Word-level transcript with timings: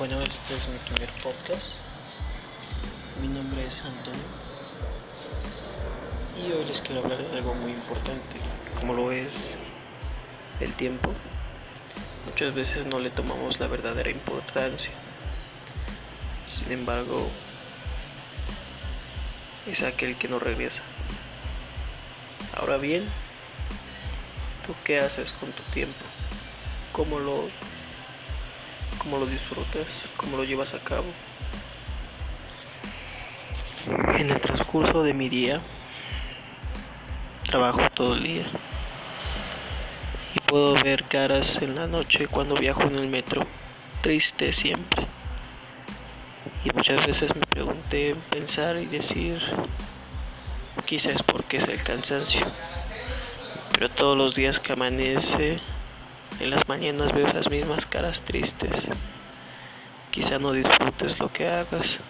Bueno, 0.00 0.18
este 0.22 0.56
es 0.56 0.66
mi 0.66 0.78
primer 0.78 1.10
podcast. 1.22 1.74
Mi 3.20 3.28
nombre 3.28 3.62
es 3.62 3.84
Antonio. 3.84 4.18
Y 6.38 6.52
hoy 6.52 6.64
les 6.64 6.80
quiero 6.80 7.02
hablar 7.02 7.22
de 7.22 7.36
algo 7.36 7.54
muy 7.56 7.72
importante, 7.72 8.40
como 8.78 8.94
lo 8.94 9.12
es 9.12 9.56
el 10.60 10.72
tiempo. 10.72 11.12
Muchas 12.24 12.54
veces 12.54 12.86
no 12.86 12.98
le 12.98 13.10
tomamos 13.10 13.60
la 13.60 13.66
verdadera 13.66 14.08
importancia. 14.08 14.90
Sin 16.48 16.72
embargo, 16.72 17.30
es 19.66 19.82
aquel 19.82 20.16
que 20.16 20.28
no 20.28 20.38
regresa. 20.38 20.82
Ahora 22.56 22.78
bien, 22.78 23.04
¿tú 24.66 24.74
qué 24.82 24.98
haces 24.98 25.32
con 25.32 25.52
tu 25.52 25.62
tiempo? 25.64 26.06
¿Cómo 26.94 27.18
lo 27.18 27.50
cómo 29.00 29.16
lo 29.16 29.26
disfrutas, 29.26 30.08
cómo 30.16 30.36
lo 30.36 30.44
llevas 30.44 30.74
a 30.74 30.80
cabo. 30.80 31.06
En 34.18 34.30
el 34.30 34.40
transcurso 34.40 35.02
de 35.02 35.14
mi 35.14 35.30
día, 35.30 35.62
trabajo 37.44 37.80
todo 37.94 38.14
el 38.14 38.22
día 38.22 38.46
y 40.34 40.40
puedo 40.40 40.74
ver 40.84 41.04
caras 41.04 41.56
en 41.62 41.76
la 41.76 41.86
noche 41.86 42.28
cuando 42.28 42.54
viajo 42.56 42.82
en 42.82 42.96
el 42.96 43.08
metro, 43.08 43.46
triste 44.02 44.52
siempre. 44.52 45.06
Y 46.64 46.70
muchas 46.76 47.06
veces 47.06 47.34
me 47.34 47.46
pregunté 47.46 48.14
pensar 48.30 48.76
y 48.76 48.84
decir, 48.84 49.40
quizás 50.84 51.22
porque 51.22 51.56
es 51.56 51.64
el 51.68 51.82
cansancio, 51.82 52.46
pero 53.72 53.88
todos 53.88 54.16
los 54.16 54.34
días 54.34 54.60
que 54.60 54.74
amanece 54.74 55.58
en 56.40 56.50
las 56.50 56.68
mañanas 56.68 57.12
veo 57.12 57.26
esas 57.26 57.50
mismas 57.50 57.84
caras 57.84 58.22
tristes. 58.22 58.88
Quizá 60.10 60.38
no 60.38 60.52
disfrutes 60.52 61.20
lo 61.20 61.30
que 61.30 61.46
hagas 61.46 62.00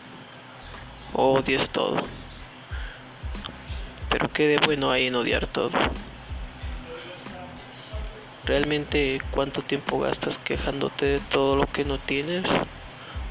o 1.12 1.32
odies 1.32 1.68
todo. 1.70 1.98
Pero 4.08 4.32
qué 4.32 4.46
de 4.46 4.58
bueno 4.64 4.90
hay 4.90 5.08
en 5.08 5.16
odiar 5.16 5.48
todo. 5.48 5.76
¿Realmente 8.44 9.20
cuánto 9.32 9.62
tiempo 9.62 9.98
gastas 9.98 10.38
quejándote 10.38 11.06
de 11.06 11.20
todo 11.20 11.56
lo 11.56 11.66
que 11.66 11.84
no 11.84 11.98
tienes 11.98 12.44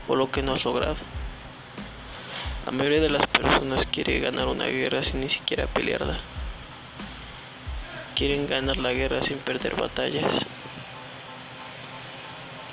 o 0.08 0.16
lo 0.16 0.31
que 0.31 0.41
no 0.41 0.53
has 0.53 0.66
logrado? 0.66 0.97
La 2.66 2.73
mayoría 2.73 3.02
de 3.02 3.09
las 3.09 3.25
personas 3.25 3.86
quiere 3.86 4.19
ganar 4.19 4.47
una 4.47 4.66
guerra 4.66 5.02
sin 5.03 5.22
ni 5.22 5.30
siquiera 5.30 5.66
pelearla. 5.66 6.19
Quieren 8.16 8.47
ganar 8.47 8.78
la 8.78 8.91
guerra 8.91 9.22
sin 9.22 9.38
perder 9.38 9.75
batallas 9.75 10.45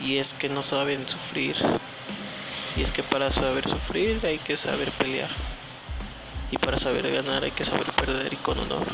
y 0.00 0.18
es 0.18 0.34
que 0.34 0.48
no 0.48 0.62
saben 0.62 1.08
sufrir. 1.08 1.56
Y 2.76 2.82
es 2.82 2.92
que 2.92 3.02
para 3.02 3.30
saber 3.30 3.68
sufrir 3.68 4.20
hay 4.24 4.38
que 4.38 4.56
saber 4.56 4.90
pelear. 4.92 5.30
Y 6.50 6.58
para 6.58 6.78
saber 6.78 7.10
ganar 7.10 7.44
hay 7.44 7.50
que 7.50 7.64
saber 7.64 7.86
perder 7.92 8.32
y 8.32 8.36
con 8.36 8.58
honor. 8.58 8.86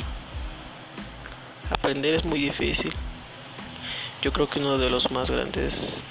Aprender 1.71 2.15
es 2.15 2.25
muy 2.25 2.41
difícil. 2.41 2.93
Yo 4.23 4.33
creo 4.33 4.49
que 4.49 4.61
uno 4.61 4.79
de 4.79 4.89
los 4.89 5.11
más 5.11 5.31
grandes 5.31 6.05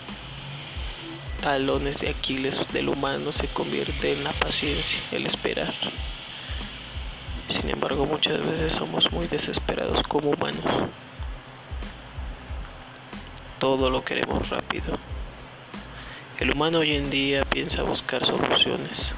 talones 1.42 2.02
de 2.02 2.10
Aquiles 2.10 2.62
del 2.74 2.90
humano 2.90 3.32
se 3.32 3.48
convierte 3.48 4.14
en 4.14 4.24
la 4.24 4.34
paciencia, 4.34 5.00
el 5.12 5.26
esperar. 5.26 5.74
Sin 7.48 7.70
embargo, 7.70 8.06
muchas 8.06 8.40
veces 8.46 8.74
somos 8.74 9.12
muy 9.12 9.28
desesperados 9.28 10.04
como 10.04 10.32
humanos 10.32 10.90
todo 13.62 13.92
lo 13.92 14.04
queremos 14.04 14.50
rápido. 14.50 14.98
El 16.40 16.50
humano 16.50 16.80
hoy 16.80 16.96
en 16.96 17.12
día 17.12 17.46
piensa 17.46 17.84
buscar 17.84 18.26
soluciones, 18.26 19.14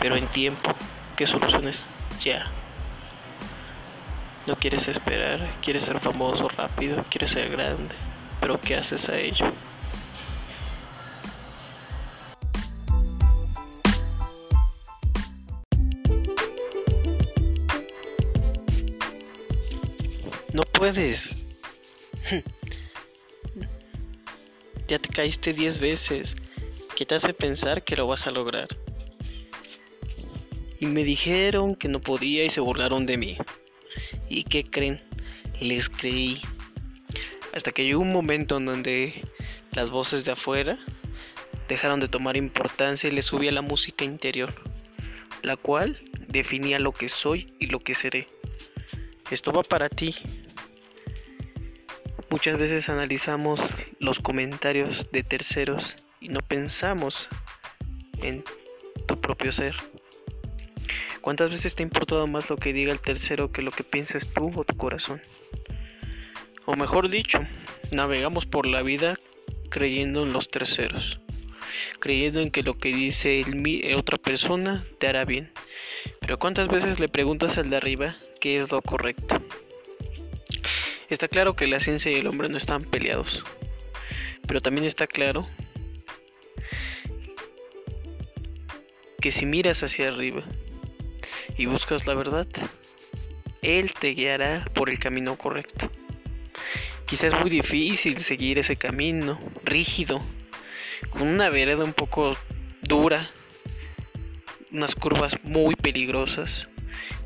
pero 0.00 0.16
en 0.16 0.26
tiempo, 0.26 0.72
¿qué 1.14 1.28
soluciones? 1.28 1.88
Ya. 2.24 2.46
No 4.48 4.56
quieres 4.56 4.88
esperar, 4.88 5.48
quieres 5.62 5.84
ser 5.84 6.00
famoso 6.00 6.48
rápido, 6.48 7.04
quieres 7.08 7.30
ser 7.30 7.48
grande, 7.48 7.94
pero 8.40 8.60
¿qué 8.60 8.74
haces 8.74 9.08
a 9.08 9.16
ello? 9.16 9.52
No 20.52 20.64
puedes. 20.72 21.30
Ya 24.88 25.00
te 25.00 25.08
caíste 25.08 25.52
10 25.52 25.80
veces. 25.80 26.36
¿Qué 26.94 27.04
te 27.04 27.16
hace 27.16 27.34
pensar 27.34 27.82
que 27.82 27.96
lo 27.96 28.06
vas 28.06 28.26
a 28.26 28.30
lograr? 28.30 28.68
Y 30.78 30.86
me 30.86 31.02
dijeron 31.02 31.74
que 31.74 31.88
no 31.88 32.00
podía 32.00 32.44
y 32.44 32.50
se 32.50 32.60
burlaron 32.60 33.04
de 33.04 33.16
mí. 33.16 33.36
¿Y 34.28 34.44
qué 34.44 34.64
creen? 34.64 35.00
Les 35.60 35.88
creí. 35.88 36.40
Hasta 37.52 37.72
que 37.72 37.84
llegó 37.84 38.00
un 38.00 38.12
momento 38.12 38.58
en 38.58 38.66
donde 38.66 39.12
las 39.72 39.90
voces 39.90 40.24
de 40.24 40.32
afuera 40.32 40.78
dejaron 41.68 41.98
de 41.98 42.08
tomar 42.08 42.36
importancia 42.36 43.08
y 43.08 43.12
le 43.12 43.22
subía 43.22 43.50
la 43.50 43.62
música 43.62 44.04
interior, 44.04 44.54
la 45.42 45.56
cual 45.56 46.00
definía 46.28 46.78
lo 46.78 46.92
que 46.92 47.08
soy 47.08 47.52
y 47.58 47.66
lo 47.66 47.80
que 47.80 47.94
seré. 47.94 48.28
Esto 49.30 49.52
va 49.52 49.64
para 49.64 49.88
ti, 49.88 50.14
Muchas 52.28 52.58
veces 52.58 52.88
analizamos 52.88 53.60
los 54.00 54.18
comentarios 54.18 55.10
de 55.12 55.22
terceros 55.22 55.96
y 56.20 56.28
no 56.28 56.40
pensamos 56.40 57.28
en 58.20 58.42
tu 59.06 59.20
propio 59.20 59.52
ser. 59.52 59.76
¿Cuántas 61.20 61.50
veces 61.50 61.74
te 61.74 61.82
ha 61.82 61.86
importado 61.86 62.26
más 62.26 62.50
lo 62.50 62.56
que 62.56 62.72
diga 62.72 62.92
el 62.92 63.00
tercero 63.00 63.52
que 63.52 63.62
lo 63.62 63.70
que 63.70 63.84
piensas 63.84 64.28
tú 64.28 64.50
o 64.54 64.64
tu 64.64 64.76
corazón? 64.76 65.22
O 66.64 66.74
mejor 66.74 67.08
dicho, 67.08 67.38
navegamos 67.92 68.44
por 68.44 68.66
la 68.66 68.82
vida 68.82 69.14
creyendo 69.68 70.24
en 70.24 70.32
los 70.32 70.48
terceros, 70.48 71.20
creyendo 72.00 72.40
en 72.40 72.50
que 72.50 72.64
lo 72.64 72.76
que 72.78 72.92
dice 72.92 73.40
el, 73.40 73.94
otra 73.94 74.16
persona 74.16 74.84
te 74.98 75.06
hará 75.06 75.24
bien. 75.24 75.52
Pero 76.20 76.38
¿cuántas 76.38 76.66
veces 76.66 76.98
le 76.98 77.08
preguntas 77.08 77.56
al 77.58 77.70
de 77.70 77.76
arriba 77.76 78.16
qué 78.40 78.58
es 78.58 78.72
lo 78.72 78.82
correcto? 78.82 79.40
Está 81.08 81.28
claro 81.28 81.54
que 81.54 81.68
la 81.68 81.78
ciencia 81.78 82.10
y 82.10 82.16
el 82.16 82.26
hombre 82.26 82.48
no 82.48 82.58
están 82.58 82.82
peleados, 82.82 83.44
pero 84.48 84.60
también 84.60 84.86
está 84.86 85.06
claro 85.06 85.46
que 89.20 89.30
si 89.30 89.46
miras 89.46 89.84
hacia 89.84 90.08
arriba 90.08 90.42
y 91.56 91.66
buscas 91.66 92.08
la 92.08 92.14
verdad, 92.14 92.48
Él 93.62 93.92
te 93.92 94.08
guiará 94.08 94.64
por 94.74 94.90
el 94.90 94.98
camino 94.98 95.38
correcto. 95.38 95.90
Quizás 97.06 97.32
es 97.34 97.40
muy 97.40 97.50
difícil 97.50 98.18
seguir 98.18 98.58
ese 98.58 98.74
camino 98.74 99.38
rígido, 99.62 100.20
con 101.10 101.28
una 101.28 101.50
vereda 101.50 101.84
un 101.84 101.92
poco 101.92 102.36
dura, 102.82 103.30
unas 104.72 104.96
curvas 104.96 105.38
muy 105.44 105.76
peligrosas, 105.76 106.68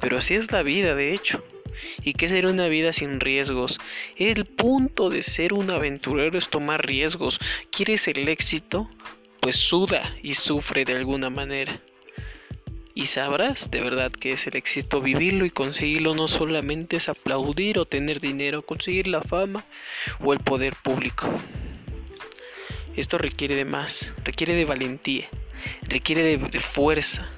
pero 0.01 0.19
así 0.19 0.35
es 0.35 0.53
la 0.53 0.63
vida 0.63 0.95
de 0.95 1.15
hecho. 1.15 1.43
¿Y 2.03 2.15
qué 2.15 2.29
ser 2.29 2.47
una 2.47 2.69
vida 2.69 2.93
sin 2.93 3.21
riesgos? 3.21 3.79
El 4.17 4.45
punto 4.45 5.11
de 5.11 5.23
ser 5.23 5.53
un 5.53 5.71
aventurero 5.71 6.39
es 6.39 6.49
tomar 6.49 6.87
riesgos. 6.87 7.39
¿Quieres 7.71 8.09
el 8.09 8.29
éxito? 8.29 8.89
Pues 9.41 9.57
suda 9.57 10.15
y 10.23 10.35
sufre 10.35 10.85
de 10.85 10.97
alguna 10.97 11.31
manera. 11.31 11.81
Y 12.95 13.07
sabrás 13.07 13.71
de 13.71 13.81
verdad 13.81 14.11
que 14.11 14.33
es 14.33 14.47
el 14.47 14.57
éxito 14.57 15.01
vivirlo 15.01 15.47
y 15.47 15.51
conseguirlo 15.51 16.15
no 16.15 16.29
solamente 16.29 16.97
es 16.97 17.09
aplaudir 17.09 17.79
o 17.79 17.87
tener 17.87 18.21
dinero, 18.21 18.63
conseguir 18.63 19.07
la 19.07 19.23
fama 19.23 19.65
o 20.19 20.33
el 20.33 20.41
poder 20.41 20.75
público. 20.75 21.33
Esto 22.97 23.17
requiere 23.17 23.55
de 23.55 23.65
más, 23.65 24.13
requiere 24.25 24.55
de 24.55 24.65
valentía, 24.65 25.29
requiere 25.83 26.23
de, 26.23 26.37
de 26.37 26.61
fuerza, 26.61 27.29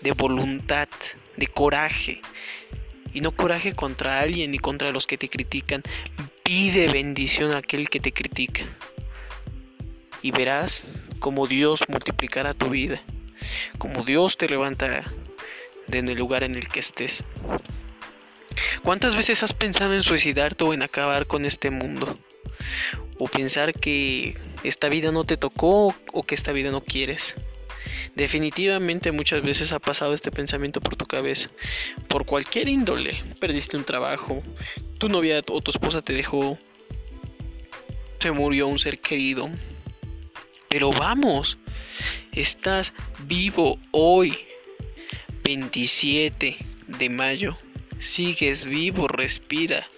de 0.00 0.12
voluntad, 0.12 0.88
de 1.36 1.46
coraje, 1.46 2.20
y 3.14 3.20
no 3.20 3.30
coraje 3.30 3.72
contra 3.72 4.20
alguien 4.20 4.50
ni 4.50 4.58
contra 4.58 4.90
los 4.90 5.06
que 5.06 5.16
te 5.16 5.30
critican. 5.30 5.82
Pide 6.42 6.88
bendición 6.88 7.52
a 7.52 7.58
aquel 7.58 7.88
que 7.88 8.00
te 8.00 8.12
critica. 8.12 8.64
Y 10.20 10.32
verás 10.32 10.84
como 11.20 11.46
Dios 11.46 11.84
multiplicará 11.88 12.52
tu 12.52 12.68
vida, 12.68 13.02
como 13.78 14.04
Dios 14.04 14.36
te 14.36 14.48
levantará 14.48 15.04
en 15.90 16.08
el 16.08 16.18
lugar 16.18 16.44
en 16.44 16.54
el 16.54 16.68
que 16.68 16.80
estés. 16.80 17.24
¿Cuántas 18.82 19.16
veces 19.16 19.42
has 19.42 19.54
pensado 19.54 19.94
en 19.94 20.02
suicidarte 20.02 20.64
o 20.64 20.74
en 20.74 20.82
acabar 20.82 21.26
con 21.26 21.44
este 21.44 21.70
mundo? 21.70 22.18
O 23.18 23.26
pensar 23.26 23.72
que 23.72 24.36
esta 24.64 24.88
vida 24.88 25.12
no 25.12 25.24
te 25.24 25.36
tocó 25.36 25.94
o 26.12 26.22
que 26.24 26.34
esta 26.34 26.52
vida 26.52 26.70
no 26.70 26.82
quieres. 26.82 27.36
Definitivamente 28.14 29.10
muchas 29.10 29.42
veces 29.42 29.72
ha 29.72 29.80
pasado 29.80 30.14
este 30.14 30.30
pensamiento 30.30 30.80
por 30.80 30.94
tu 30.94 31.04
cabeza, 31.04 31.50
por 32.08 32.24
cualquier 32.24 32.68
índole. 32.68 33.22
Perdiste 33.40 33.76
un 33.76 33.84
trabajo, 33.84 34.42
tu 34.98 35.08
novia 35.08 35.42
o 35.48 35.60
tu 35.60 35.70
esposa 35.72 36.00
te 36.00 36.12
dejó, 36.12 36.56
se 38.20 38.30
murió 38.30 38.68
un 38.68 38.78
ser 38.78 39.00
querido, 39.00 39.50
Pero 40.68 40.90
vamos, 40.90 41.58
estás 42.32 42.92
vivo 43.26 43.78
hoy, 43.90 44.38
27 45.44 46.56
de 46.86 47.08
mayo. 47.10 47.56
Sigues 48.04 48.66
vivo, 48.66 49.08
respira. 49.08 49.88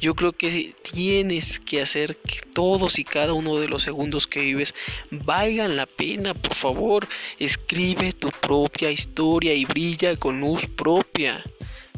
Yo 0.00 0.14
creo 0.14 0.32
que 0.32 0.74
tienes 0.80 1.58
que 1.58 1.82
hacer 1.82 2.16
que 2.16 2.40
todos 2.54 2.98
y 2.98 3.04
cada 3.04 3.34
uno 3.34 3.56
de 3.60 3.68
los 3.68 3.82
segundos 3.82 4.26
que 4.26 4.40
vives 4.40 4.74
valgan 5.10 5.76
la 5.76 5.84
pena, 5.84 6.32
por 6.32 6.54
favor. 6.54 7.06
Escribe 7.38 8.12
tu 8.12 8.30
propia 8.30 8.90
historia 8.90 9.52
y 9.52 9.66
brilla 9.66 10.16
con 10.16 10.40
luz 10.40 10.66
propia. 10.66 11.44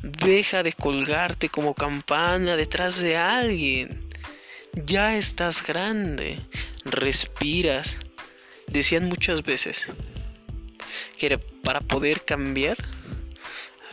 Deja 0.03 0.65
de 0.65 0.73
colgarte 0.73 1.49
como 1.49 1.75
campana 1.75 2.57
detrás 2.57 3.01
de 3.01 3.17
alguien. 3.17 4.11
Ya 4.75 5.17
estás 5.17 5.65
grande, 5.65 6.41
respiras. 6.85 7.99
Decían 8.67 9.09
muchas 9.09 9.45
veces 9.45 9.87
que 11.19 11.39
para 11.39 11.81
poder 11.81 12.25
cambiar 12.25 12.77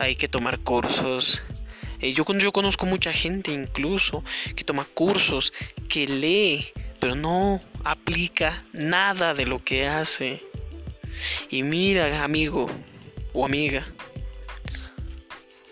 hay 0.00 0.16
que 0.16 0.26
tomar 0.26 0.58
cursos. 0.58 1.40
Eh, 2.00 2.12
yo, 2.12 2.24
yo 2.38 2.52
conozco 2.52 2.86
mucha 2.86 3.12
gente 3.12 3.52
incluso 3.52 4.24
que 4.56 4.64
toma 4.64 4.84
cursos, 4.84 5.52
que 5.88 6.06
lee, 6.06 6.68
pero 6.98 7.14
no 7.14 7.60
aplica 7.84 8.64
nada 8.72 9.34
de 9.34 9.46
lo 9.46 9.58
que 9.58 9.86
hace. 9.86 10.42
Y 11.50 11.62
mira, 11.62 12.24
amigo 12.24 12.66
o 13.32 13.44
amiga, 13.44 13.86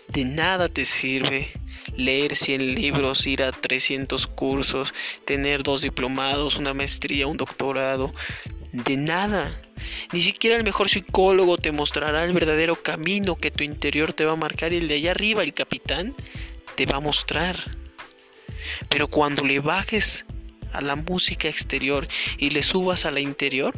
de 0.09 0.25
nada 0.25 0.69
te 0.69 0.85
sirve 0.85 1.49
leer 1.95 2.35
100 2.35 2.75
libros, 2.75 3.27
ir 3.27 3.43
a 3.43 3.51
300 3.51 4.27
cursos, 4.27 4.93
tener 5.25 5.63
dos 5.63 5.81
diplomados, 5.81 6.55
una 6.55 6.73
maestría, 6.73 7.27
un 7.27 7.37
doctorado. 7.37 8.13
De 8.71 8.97
nada. 8.97 9.61
Ni 10.11 10.21
siquiera 10.21 10.55
el 10.55 10.63
mejor 10.63 10.89
psicólogo 10.89 11.57
te 11.57 11.71
mostrará 11.71 12.23
el 12.23 12.33
verdadero 12.33 12.75
camino 12.75 13.35
que 13.35 13.51
tu 13.51 13.63
interior 13.63 14.13
te 14.13 14.25
va 14.25 14.33
a 14.33 14.37
marcar 14.37 14.73
y 14.73 14.77
el 14.77 14.87
de 14.87 14.95
allá 14.95 15.11
arriba, 15.11 15.43
el 15.43 15.53
capitán, 15.53 16.15
te 16.75 16.85
va 16.85 16.97
a 16.97 17.01
mostrar. 17.01 17.77
Pero 18.89 19.07
cuando 19.07 19.43
le 19.43 19.59
bajes 19.59 20.25
a 20.73 20.81
la 20.81 20.95
música 20.95 21.47
exterior 21.47 22.07
y 22.37 22.51
le 22.51 22.63
subas 22.63 23.05
a 23.05 23.11
la 23.11 23.19
interior, 23.19 23.75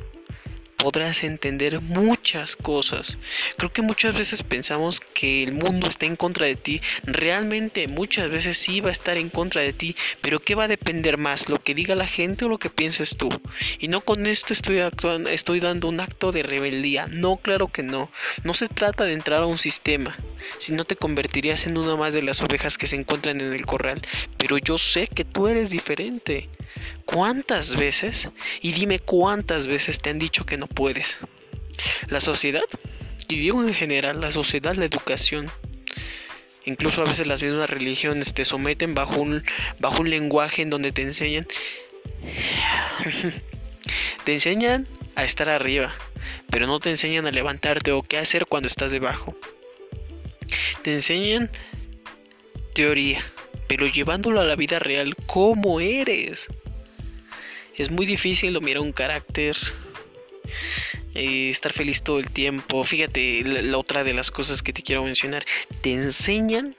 podrás 0.81 1.23
entender 1.23 1.79
muchas 1.79 2.55
cosas. 2.55 3.17
Creo 3.57 3.71
que 3.71 3.83
muchas 3.83 4.17
veces 4.17 4.41
pensamos 4.41 4.99
que 4.99 5.43
el 5.43 5.53
mundo 5.53 5.87
está 5.87 6.07
en 6.07 6.15
contra 6.15 6.47
de 6.47 6.55
ti. 6.55 6.81
Realmente 7.03 7.87
muchas 7.87 8.31
veces 8.31 8.57
sí 8.57 8.81
va 8.81 8.89
a 8.89 8.91
estar 8.91 9.17
en 9.17 9.29
contra 9.29 9.61
de 9.61 9.73
ti. 9.73 9.95
Pero 10.21 10.39
¿qué 10.39 10.55
va 10.55 10.63
a 10.63 10.67
depender 10.67 11.19
más? 11.19 11.49
¿Lo 11.49 11.59
que 11.59 11.75
diga 11.75 11.93
la 11.93 12.07
gente 12.07 12.45
o 12.45 12.49
lo 12.49 12.57
que 12.57 12.71
pienses 12.71 13.15
tú? 13.15 13.29
Y 13.77 13.89
no 13.89 14.01
con 14.01 14.25
esto 14.25 14.53
estoy 14.53 14.79
actuando, 14.79 15.29
estoy 15.29 15.59
dando 15.59 15.87
un 15.87 15.99
acto 15.99 16.31
de 16.31 16.41
rebeldía. 16.41 17.05
No, 17.05 17.37
claro 17.37 17.67
que 17.67 17.83
no. 17.83 18.09
No 18.43 18.55
se 18.55 18.67
trata 18.67 19.03
de 19.03 19.13
entrar 19.13 19.43
a 19.43 19.45
un 19.45 19.59
sistema. 19.59 20.17
Si 20.57 20.73
no 20.73 20.85
te 20.85 20.95
convertirías 20.95 21.67
en 21.67 21.77
una 21.77 21.95
más 21.95 22.11
de 22.13 22.23
las 22.23 22.41
ovejas 22.41 22.79
que 22.79 22.87
se 22.87 22.95
encuentran 22.95 23.39
en 23.39 23.53
el 23.53 23.67
corral. 23.67 24.01
Pero 24.37 24.57
yo 24.57 24.79
sé 24.79 25.05
que 25.05 25.25
tú 25.25 25.47
eres 25.47 25.69
diferente. 25.69 26.49
¿Cuántas 27.05 27.75
veces? 27.75 28.29
Y 28.61 28.71
dime 28.71 28.99
cuántas 28.99 29.67
veces 29.67 29.99
te 29.99 30.09
han 30.09 30.19
dicho 30.19 30.45
que 30.45 30.57
no 30.57 30.67
puedes. 30.73 31.19
La 32.07 32.21
sociedad, 32.21 32.63
y 33.27 33.39
digo 33.39 33.63
en 33.63 33.73
general, 33.73 34.21
la 34.21 34.31
sociedad, 34.31 34.75
la 34.75 34.85
educación, 34.85 35.49
incluso 36.65 37.01
a 37.01 37.05
veces 37.05 37.27
las 37.27 37.41
mismas 37.41 37.69
religiones 37.69 38.33
te 38.33 38.45
someten 38.45 38.93
bajo 38.93 39.19
un, 39.19 39.43
bajo 39.79 40.01
un 40.01 40.09
lenguaje 40.09 40.61
en 40.61 40.69
donde 40.69 40.91
te 40.91 41.01
enseñan, 41.01 41.47
te 44.25 44.33
enseñan 44.33 44.87
a 45.15 45.23
estar 45.23 45.49
arriba, 45.49 45.93
pero 46.49 46.67
no 46.67 46.79
te 46.79 46.89
enseñan 46.89 47.27
a 47.27 47.31
levantarte 47.31 47.91
o 47.91 48.03
qué 48.03 48.17
hacer 48.17 48.45
cuando 48.45 48.67
estás 48.67 48.91
debajo. 48.91 49.35
Te 50.83 50.93
enseñan 50.93 51.49
teoría, 52.73 53.23
pero 53.67 53.87
llevándolo 53.87 54.41
a 54.41 54.45
la 54.45 54.55
vida 54.55 54.79
real, 54.79 55.15
¿cómo 55.27 55.79
eres? 55.79 56.47
Es 57.77 57.89
muy 57.89 58.05
difícil 58.05 58.53
dominar 58.53 58.81
un 58.81 58.91
carácter, 58.91 59.55
eh, 61.13 61.49
estar 61.49 61.73
feliz 61.73 62.03
todo 62.03 62.19
el 62.19 62.29
tiempo. 62.29 62.83
Fíjate, 62.83 63.43
la, 63.43 63.77
otra 63.77 64.03
de 64.03 64.13
las 64.13 64.31
cosas 64.31 64.61
que 64.61 64.73
te 64.73 64.81
quiero 64.81 65.03
mencionar, 65.03 65.45
te 65.81 65.93
enseñan 65.93 66.75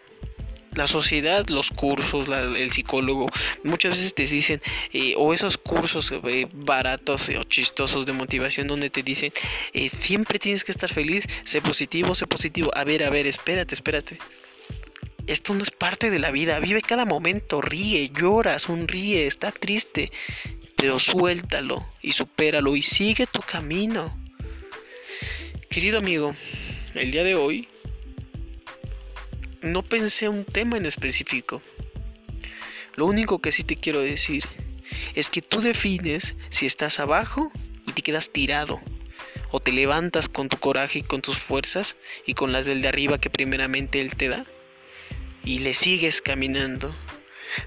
la 0.74 0.86
sociedad, 0.86 1.46
los 1.48 1.70
cursos, 1.70 2.26
el 2.28 2.72
psicólogo, 2.72 3.28
muchas 3.62 3.92
veces 3.92 4.14
te 4.14 4.26
dicen, 4.26 4.62
eh, 4.94 5.12
o 5.18 5.34
esos 5.34 5.58
cursos 5.58 6.10
eh, 6.24 6.48
baratos 6.50 7.28
o 7.28 7.44
chistosos 7.44 8.06
de 8.06 8.14
motivación 8.14 8.68
donde 8.68 8.88
te 8.88 9.02
dicen, 9.02 9.32
siempre 10.00 10.38
tienes 10.38 10.64
que 10.64 10.72
estar 10.72 10.90
feliz, 10.90 11.26
sé 11.44 11.60
positivo, 11.60 12.14
sé 12.14 12.26
positivo. 12.26 12.70
A 12.74 12.84
ver, 12.84 13.04
a 13.04 13.10
ver, 13.10 13.26
espérate, 13.26 13.74
espérate. 13.74 14.16
Esto 15.26 15.54
no 15.54 15.62
es 15.62 15.70
parte 15.70 16.10
de 16.10 16.18
la 16.18 16.30
vida, 16.32 16.58
vive 16.58 16.82
cada 16.82 17.04
momento, 17.04 17.60
ríe, 17.60 18.10
llora, 18.10 18.58
sonríe, 18.58 19.26
está 19.26 19.52
triste, 19.52 20.10
pero 20.76 20.98
suéltalo 20.98 21.86
y 22.00 22.12
supéralo 22.12 22.74
y 22.74 22.82
sigue 22.82 23.26
tu 23.26 23.40
camino. 23.40 24.21
Querido 25.72 25.96
amigo, 25.96 26.36
el 26.92 27.12
día 27.12 27.24
de 27.24 27.34
hoy 27.34 27.66
no 29.62 29.82
pensé 29.82 30.28
un 30.28 30.44
tema 30.44 30.76
en 30.76 30.84
específico. 30.84 31.62
Lo 32.94 33.06
único 33.06 33.38
que 33.38 33.52
sí 33.52 33.64
te 33.64 33.76
quiero 33.76 34.00
decir 34.00 34.44
es 35.14 35.30
que 35.30 35.40
tú 35.40 35.62
defines 35.62 36.34
si 36.50 36.66
estás 36.66 37.00
abajo 37.00 37.50
y 37.86 37.92
te 37.92 38.02
quedas 38.02 38.28
tirado 38.28 38.82
o 39.50 39.60
te 39.60 39.72
levantas 39.72 40.28
con 40.28 40.50
tu 40.50 40.58
coraje 40.58 40.98
y 40.98 41.02
con 41.04 41.22
tus 41.22 41.38
fuerzas 41.38 41.96
y 42.26 42.34
con 42.34 42.52
las 42.52 42.66
del 42.66 42.82
de 42.82 42.88
arriba 42.88 43.18
que 43.18 43.30
primeramente 43.30 44.02
él 44.02 44.14
te 44.14 44.28
da 44.28 44.44
y 45.42 45.60
le 45.60 45.72
sigues 45.72 46.20
caminando. 46.20 46.94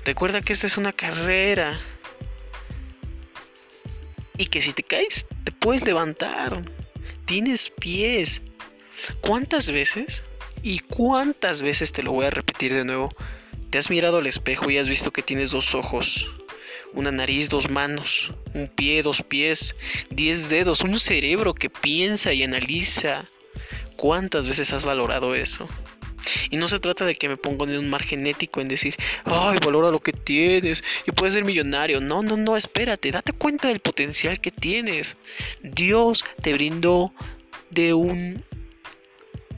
Recuerda 0.04 0.42
que 0.42 0.54
esta 0.54 0.68
es 0.68 0.78
una 0.78 0.94
carrera 0.94 1.80
y 4.38 4.46
que 4.46 4.62
si 4.62 4.74
te 4.74 4.84
caes 4.84 5.26
te 5.44 5.52
puedes 5.52 5.84
levantar. 5.84 6.62
Tienes 7.26 7.72
pies. 7.72 8.42
¿Cuántas 9.22 9.72
veces? 9.72 10.24
Y 10.62 10.80
cuántas 10.80 11.64
veces 11.64 11.92
te 11.92 12.04
lo 12.04 12.12
voy 12.12 12.26
a 12.26 12.30
repetir 12.30 12.74
de 12.74 12.86
nuevo. 12.86 13.16
Te 13.72 13.80
has 13.80 13.90
mirado 13.90 14.20
al 14.20 14.28
espejo 14.28 14.70
y 14.70 14.78
has 14.78 14.88
visto 14.88 15.12
que 15.12 15.24
tienes 15.24 15.50
dos 15.50 15.74
ojos, 15.74 16.30
una 16.94 17.12
nariz, 17.12 17.50
dos 17.50 17.70
manos, 17.70 18.32
un 18.54 18.68
pie, 18.68 19.02
dos 19.02 19.24
pies, 19.24 19.76
diez 20.12 20.50
dedos, 20.50 20.82
un 20.82 21.00
cerebro 21.00 21.56
que 21.56 21.72
piensa 21.72 22.32
y 22.32 22.44
analiza. 22.44 23.26
¿Cuántas 23.96 24.48
veces 24.48 24.72
has 24.72 24.86
valorado 24.86 25.34
eso? 25.34 25.68
Y 26.50 26.58
no 26.58 26.68
se 26.68 26.80
trata 26.80 27.06
de 27.06 27.16
que 27.16 27.30
me 27.30 27.38
ponga 27.38 27.66
en 27.66 27.78
un 27.78 27.90
margen 27.90 28.26
ético 28.28 28.62
en 28.62 28.68
decir, 28.68 28.96
ay, 29.26 29.58
valora 29.64 29.92
lo 29.92 30.00
que 30.00 30.14
tienes 30.14 30.84
y 31.06 31.12
puedes 31.12 31.34
ser 31.34 31.46
millonario. 31.46 32.02
No, 32.02 32.22
no, 32.22 32.38
no, 32.38 32.58
espérate, 32.58 33.12
date 33.12 33.34
cuenta 33.34 33.68
del 33.68 33.80
potencial 33.80 34.40
que 34.40 34.52
tienes. 34.52 35.18
Dios 35.62 36.24
te 36.42 36.54
brindó 36.54 37.14
de 37.70 37.94
un 37.94 38.44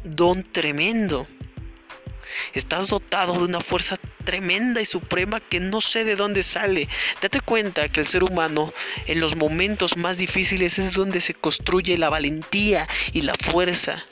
don 0.04 0.44
tremendo. 0.44 1.28
Estás 2.54 2.90
dotado 2.90 3.34
de 3.34 3.46
una 3.46 3.62
fuerza 3.62 3.98
tremenda 4.24 4.82
y 4.82 4.86
suprema 4.86 5.40
que 5.40 5.60
no 5.60 5.82
sé 5.82 6.04
de 6.04 6.16
dónde 6.16 6.44
sale. 6.44 6.88
Date 7.22 7.40
cuenta 7.42 7.88
que 7.90 8.02
el 8.02 8.08
ser 8.08 8.24
humano 8.24 8.74
en 9.06 9.20
los 9.20 9.36
momentos 9.36 9.98
más 9.98 10.18
difíciles 10.18 10.78
es 10.80 10.94
donde 10.94 11.22
se 11.22 11.34
construye 11.34 11.98
la 11.98 12.10
valentía 12.10 12.88
y 13.14 13.22
la 13.22 13.34
fuerza. 13.36 14.06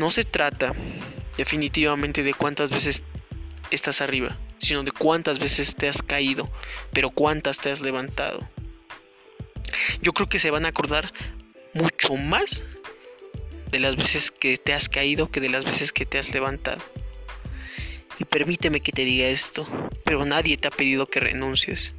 No 0.00 0.10
se 0.10 0.24
trata 0.24 0.72
definitivamente 1.36 2.22
de 2.22 2.32
cuántas 2.32 2.70
veces 2.70 3.02
estás 3.70 4.00
arriba, 4.00 4.38
sino 4.56 4.82
de 4.82 4.92
cuántas 4.92 5.38
veces 5.38 5.76
te 5.76 5.90
has 5.90 6.00
caído, 6.00 6.50
pero 6.94 7.10
cuántas 7.10 7.58
te 7.58 7.70
has 7.70 7.82
levantado. 7.82 8.48
Yo 10.00 10.14
creo 10.14 10.26
que 10.26 10.38
se 10.38 10.50
van 10.50 10.64
a 10.64 10.70
acordar 10.70 11.12
mucho 11.74 12.16
más 12.16 12.64
de 13.70 13.78
las 13.78 13.96
veces 13.96 14.30
que 14.30 14.56
te 14.56 14.72
has 14.72 14.88
caído 14.88 15.30
que 15.30 15.42
de 15.42 15.50
las 15.50 15.66
veces 15.66 15.92
que 15.92 16.06
te 16.06 16.18
has 16.18 16.32
levantado. 16.32 16.80
Y 18.18 18.24
permíteme 18.24 18.80
que 18.80 18.92
te 18.92 19.04
diga 19.04 19.26
esto, 19.26 19.68
pero 20.06 20.24
nadie 20.24 20.56
te 20.56 20.68
ha 20.68 20.70
pedido 20.70 21.04
que 21.04 21.20
renuncies. 21.20 21.92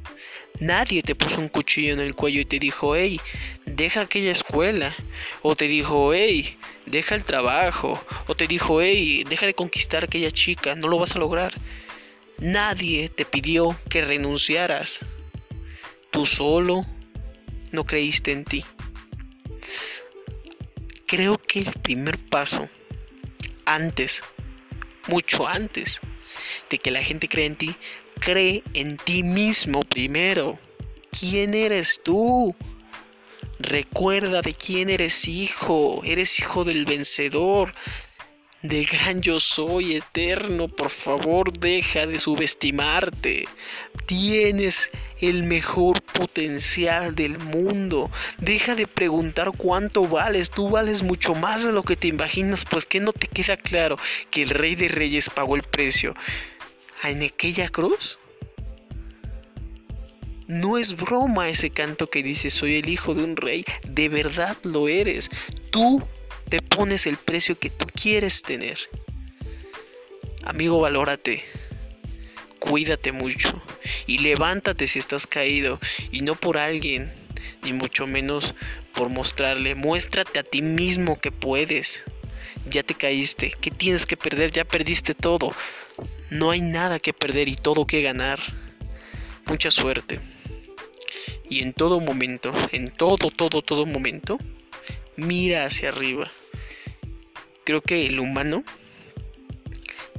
Nadie 0.58 1.04
te 1.04 1.14
puso 1.14 1.38
un 1.38 1.48
cuchillo 1.48 1.92
en 1.92 2.00
el 2.00 2.16
cuello 2.16 2.40
y 2.40 2.46
te 2.46 2.58
dijo, 2.58 2.96
hey, 2.96 3.20
deja 3.74 4.02
aquella 4.02 4.32
escuela. 4.32 4.94
O 5.42 5.56
te 5.56 5.68
dijo, 5.68 6.14
hey, 6.14 6.56
deja 6.86 7.14
el 7.14 7.24
trabajo. 7.24 8.02
O 8.26 8.34
te 8.34 8.46
dijo, 8.46 8.80
hey, 8.80 9.24
deja 9.28 9.46
de 9.46 9.54
conquistar 9.54 10.04
aquella 10.04 10.30
chica, 10.30 10.74
no 10.74 10.88
lo 10.88 10.98
vas 10.98 11.16
a 11.16 11.18
lograr. 11.18 11.54
Nadie 12.38 13.08
te 13.08 13.24
pidió 13.24 13.76
que 13.88 14.02
renunciaras. 14.02 15.00
Tú 16.10 16.26
solo 16.26 16.86
no 17.70 17.84
creíste 17.84 18.32
en 18.32 18.44
ti. 18.44 18.64
Creo 21.06 21.38
que 21.38 21.60
el 21.60 21.72
primer 21.72 22.18
paso, 22.18 22.68
antes, 23.64 24.22
mucho 25.08 25.46
antes 25.46 26.00
de 26.70 26.78
que 26.78 26.90
la 26.90 27.02
gente 27.02 27.28
cree 27.28 27.46
en 27.46 27.56
ti, 27.56 27.74
cree 28.20 28.62
en 28.74 28.96
ti 28.96 29.22
mismo 29.22 29.80
primero. 29.80 30.58
quién 31.10 31.52
eres 31.54 32.00
tú. 32.02 32.54
Recuerda 33.62 34.42
de 34.42 34.54
quién 34.54 34.90
eres 34.90 35.28
hijo. 35.28 36.02
Eres 36.04 36.40
hijo 36.40 36.64
del 36.64 36.84
vencedor, 36.84 37.72
del 38.60 38.86
gran 38.86 39.22
yo 39.22 39.38
soy 39.38 39.94
eterno. 39.94 40.66
Por 40.66 40.90
favor, 40.90 41.52
deja 41.52 42.06
de 42.08 42.18
subestimarte. 42.18 43.46
Tienes 44.06 44.90
el 45.20 45.44
mejor 45.44 46.02
potencial 46.02 47.14
del 47.14 47.38
mundo. 47.38 48.10
Deja 48.38 48.74
de 48.74 48.88
preguntar 48.88 49.52
cuánto 49.56 50.02
vales. 50.08 50.50
Tú 50.50 50.68
vales 50.68 51.04
mucho 51.04 51.36
más 51.36 51.64
de 51.64 51.72
lo 51.72 51.84
que 51.84 51.94
te 51.94 52.08
imaginas. 52.08 52.64
Pues 52.64 52.84
que 52.84 52.98
no 52.98 53.12
te 53.12 53.28
queda 53.28 53.56
claro 53.56 53.96
que 54.30 54.42
el 54.42 54.50
rey 54.50 54.74
de 54.74 54.88
reyes 54.88 55.30
pagó 55.30 55.54
el 55.54 55.62
precio 55.62 56.14
en 57.04 57.22
aquella 57.22 57.68
cruz. 57.68 58.18
No 60.46 60.78
es 60.78 60.96
broma 60.96 61.48
ese 61.48 61.70
canto 61.70 62.08
que 62.08 62.22
dice 62.22 62.50
soy 62.50 62.76
el 62.76 62.88
hijo 62.88 63.14
de 63.14 63.24
un 63.24 63.36
rey. 63.36 63.64
De 63.88 64.08
verdad 64.08 64.56
lo 64.62 64.88
eres. 64.88 65.30
Tú 65.70 66.02
te 66.48 66.60
pones 66.60 67.06
el 67.06 67.16
precio 67.16 67.58
que 67.58 67.70
tú 67.70 67.86
quieres 67.94 68.42
tener. 68.42 68.78
Amigo, 70.44 70.80
valórate 70.80 71.42
cuídate 72.62 73.10
mucho 73.10 73.60
y 74.06 74.18
levántate 74.18 74.86
si 74.86 75.00
estás 75.00 75.26
caído 75.26 75.80
y 76.12 76.20
no 76.20 76.36
por 76.36 76.58
alguien, 76.58 77.12
ni 77.64 77.72
mucho 77.72 78.06
menos 78.06 78.54
por 78.94 79.08
mostrarle. 79.08 79.74
Muéstrate 79.74 80.38
a 80.38 80.44
ti 80.44 80.62
mismo 80.62 81.20
que 81.20 81.32
puedes. 81.32 82.04
Ya 82.70 82.84
te 82.84 82.94
caíste, 82.94 83.52
¿qué 83.60 83.72
tienes 83.72 84.06
que 84.06 84.16
perder? 84.16 84.52
Ya 84.52 84.64
perdiste 84.64 85.14
todo. 85.14 85.52
No 86.30 86.52
hay 86.52 86.60
nada 86.60 87.00
que 87.00 87.12
perder 87.12 87.48
y 87.48 87.56
todo 87.56 87.84
que 87.84 88.00
ganar. 88.00 88.38
Mucha 89.46 89.70
suerte. 89.70 90.20
Y 91.48 91.62
en 91.62 91.72
todo 91.72 92.00
momento, 92.00 92.52
en 92.72 92.90
todo, 92.90 93.30
todo, 93.30 93.62
todo 93.62 93.86
momento, 93.86 94.38
mira 95.16 95.66
hacia 95.66 95.90
arriba. 95.90 96.30
Creo 97.64 97.82
que 97.82 98.06
el 98.06 98.18
humano 98.18 98.64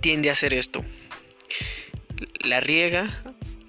tiende 0.01 0.29
a 0.29 0.33
hacer 0.33 0.53
esto 0.53 0.83
la 2.43 2.59
riega, 2.59 3.21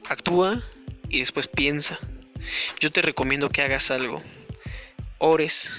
actúa 0.08 0.62
y 1.08 1.20
después 1.20 1.46
piensa. 1.46 1.98
Yo 2.80 2.90
te 2.90 3.02
recomiendo 3.02 3.48
que 3.48 3.62
hagas 3.62 3.90
algo. 3.90 4.22
Ores, 5.18 5.70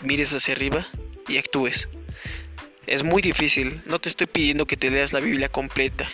mires 0.00 0.32
hacia 0.32 0.54
arriba 0.54 0.86
y 1.28 1.38
actúes. 1.38 1.88
Es 2.86 3.02
muy 3.02 3.20
difícil, 3.20 3.82
no 3.86 3.98
te 3.98 4.08
estoy 4.08 4.28
pidiendo 4.28 4.66
que 4.66 4.76
te 4.76 4.90
leas 4.90 5.12
la 5.12 5.20
Biblia 5.20 5.48
completa, 5.48 6.08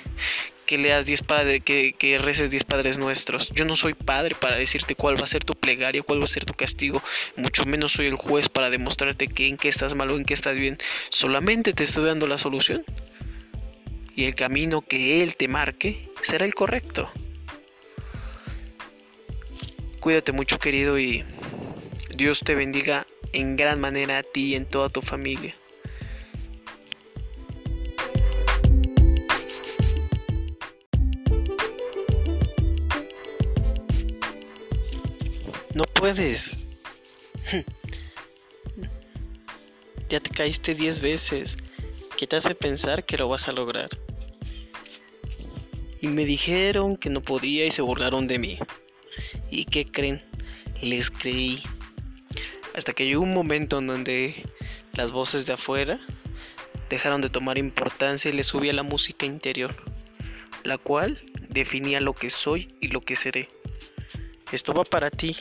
que 0.73 0.79
leas 0.79 1.05
10 1.05 1.21
padres, 1.25 1.63
que, 1.63 1.93
que 1.93 2.17
reces 2.17 2.51
10 2.51 2.65
padres 2.65 2.97
nuestros. 2.97 3.51
Yo 3.51 3.67
no 3.67 3.77
soy 3.77 3.93
padre 3.93 4.35
para 4.35 4.57
decirte 4.57 4.95
cuál 4.95 5.21
va 5.21 5.25
a 5.25 5.27
ser 5.27 5.45
tu 5.45 5.55
plegaria, 5.55 6.03
cuál 6.03 6.21
va 6.21 6.25
a 6.25 6.29
ser 6.29 6.47
tu 6.47 6.55
castigo, 6.55 7.03
mucho 7.37 7.67
menos 7.67 7.93
soy 7.93 8.07
el 8.07 8.15
juez 8.15 8.49
para 8.49 8.71
demostrarte 8.71 9.29
que 9.29 9.49
en 9.49 9.59
qué 9.59 9.69
estás 9.69 9.95
mal 9.95 10.11
o 10.11 10.17
en 10.17 10.25
qué 10.25 10.33
estás 10.33 10.59
bien. 10.59 10.79
Solamente 11.11 11.75
te 11.75 11.85
estoy 11.85 12.07
dando 12.07 12.27
la 12.27 12.39
solución 12.39 12.87
y 14.17 14.25
el 14.25 14.35
camino 14.35 14.81
que 14.81 15.23
Él 15.23 15.37
te 15.37 15.47
marque 15.47 16.09
será 16.23 16.47
el 16.47 16.55
correcto. 16.55 17.11
Cuídate 20.01 20.33
mucho 20.33 20.59
querido 20.59 20.99
y 20.99 21.23
Dios 22.17 22.41
te 22.41 22.55
bendiga 22.55 23.07
en 23.35 23.57
gran 23.57 23.79
manera 23.79 24.17
a 24.17 24.23
ti 24.23 24.53
y 24.53 24.55
en 24.55 24.65
toda 24.65 24.89
tu 24.89 25.03
familia. 25.03 25.55
Puedes. 36.03 36.51
Ya 40.09 40.21
te 40.21 40.29
caíste 40.29 40.75
diez 40.75 41.01
veces. 41.01 41.57
¿Qué 42.19 42.27
te 42.27 42.37
hace 42.37 42.55
pensar 42.55 43.07
que 43.07 43.17
lo 43.17 43.29
vas 43.29 43.49
a 43.49 43.53
lograr? 43.53 43.89
Y 46.03 46.09
me 46.09 46.27
dijeron 46.27 46.99
que 46.99 47.09
no 47.09 47.23
podía 47.23 47.65
y 47.65 47.71
se 47.71 47.81
burlaron 47.81 48.27
de 48.27 48.39
mí. 48.39 48.59
¿Y 49.49 49.65
qué 49.65 49.87
creen? 49.87 50.21
Les 50.83 51.09
creí. 51.09 51.63
Hasta 52.75 52.93
que 52.93 53.07
llegó 53.07 53.23
un 53.23 53.33
momento 53.33 53.79
en 53.79 53.87
donde 53.87 54.35
las 54.93 55.13
voces 55.13 55.47
de 55.47 55.55
afuera 55.55 55.99
dejaron 56.91 57.23
de 57.23 57.31
tomar 57.31 57.57
importancia 57.57 58.31
y 58.31 58.35
le 58.35 58.45
subía 58.45 58.75
la 58.75 58.83
música 58.83 59.25
interior, 59.25 59.75
la 60.65 60.77
cual 60.77 61.23
definía 61.49 62.01
lo 62.01 62.13
que 62.13 62.29
soy 62.29 62.75
y 62.83 62.89
lo 62.89 63.01
que 63.01 63.17
seré. 63.17 63.49
Esto 64.51 64.75
va 64.75 64.85
para 64.85 65.09
ti. 65.11 65.35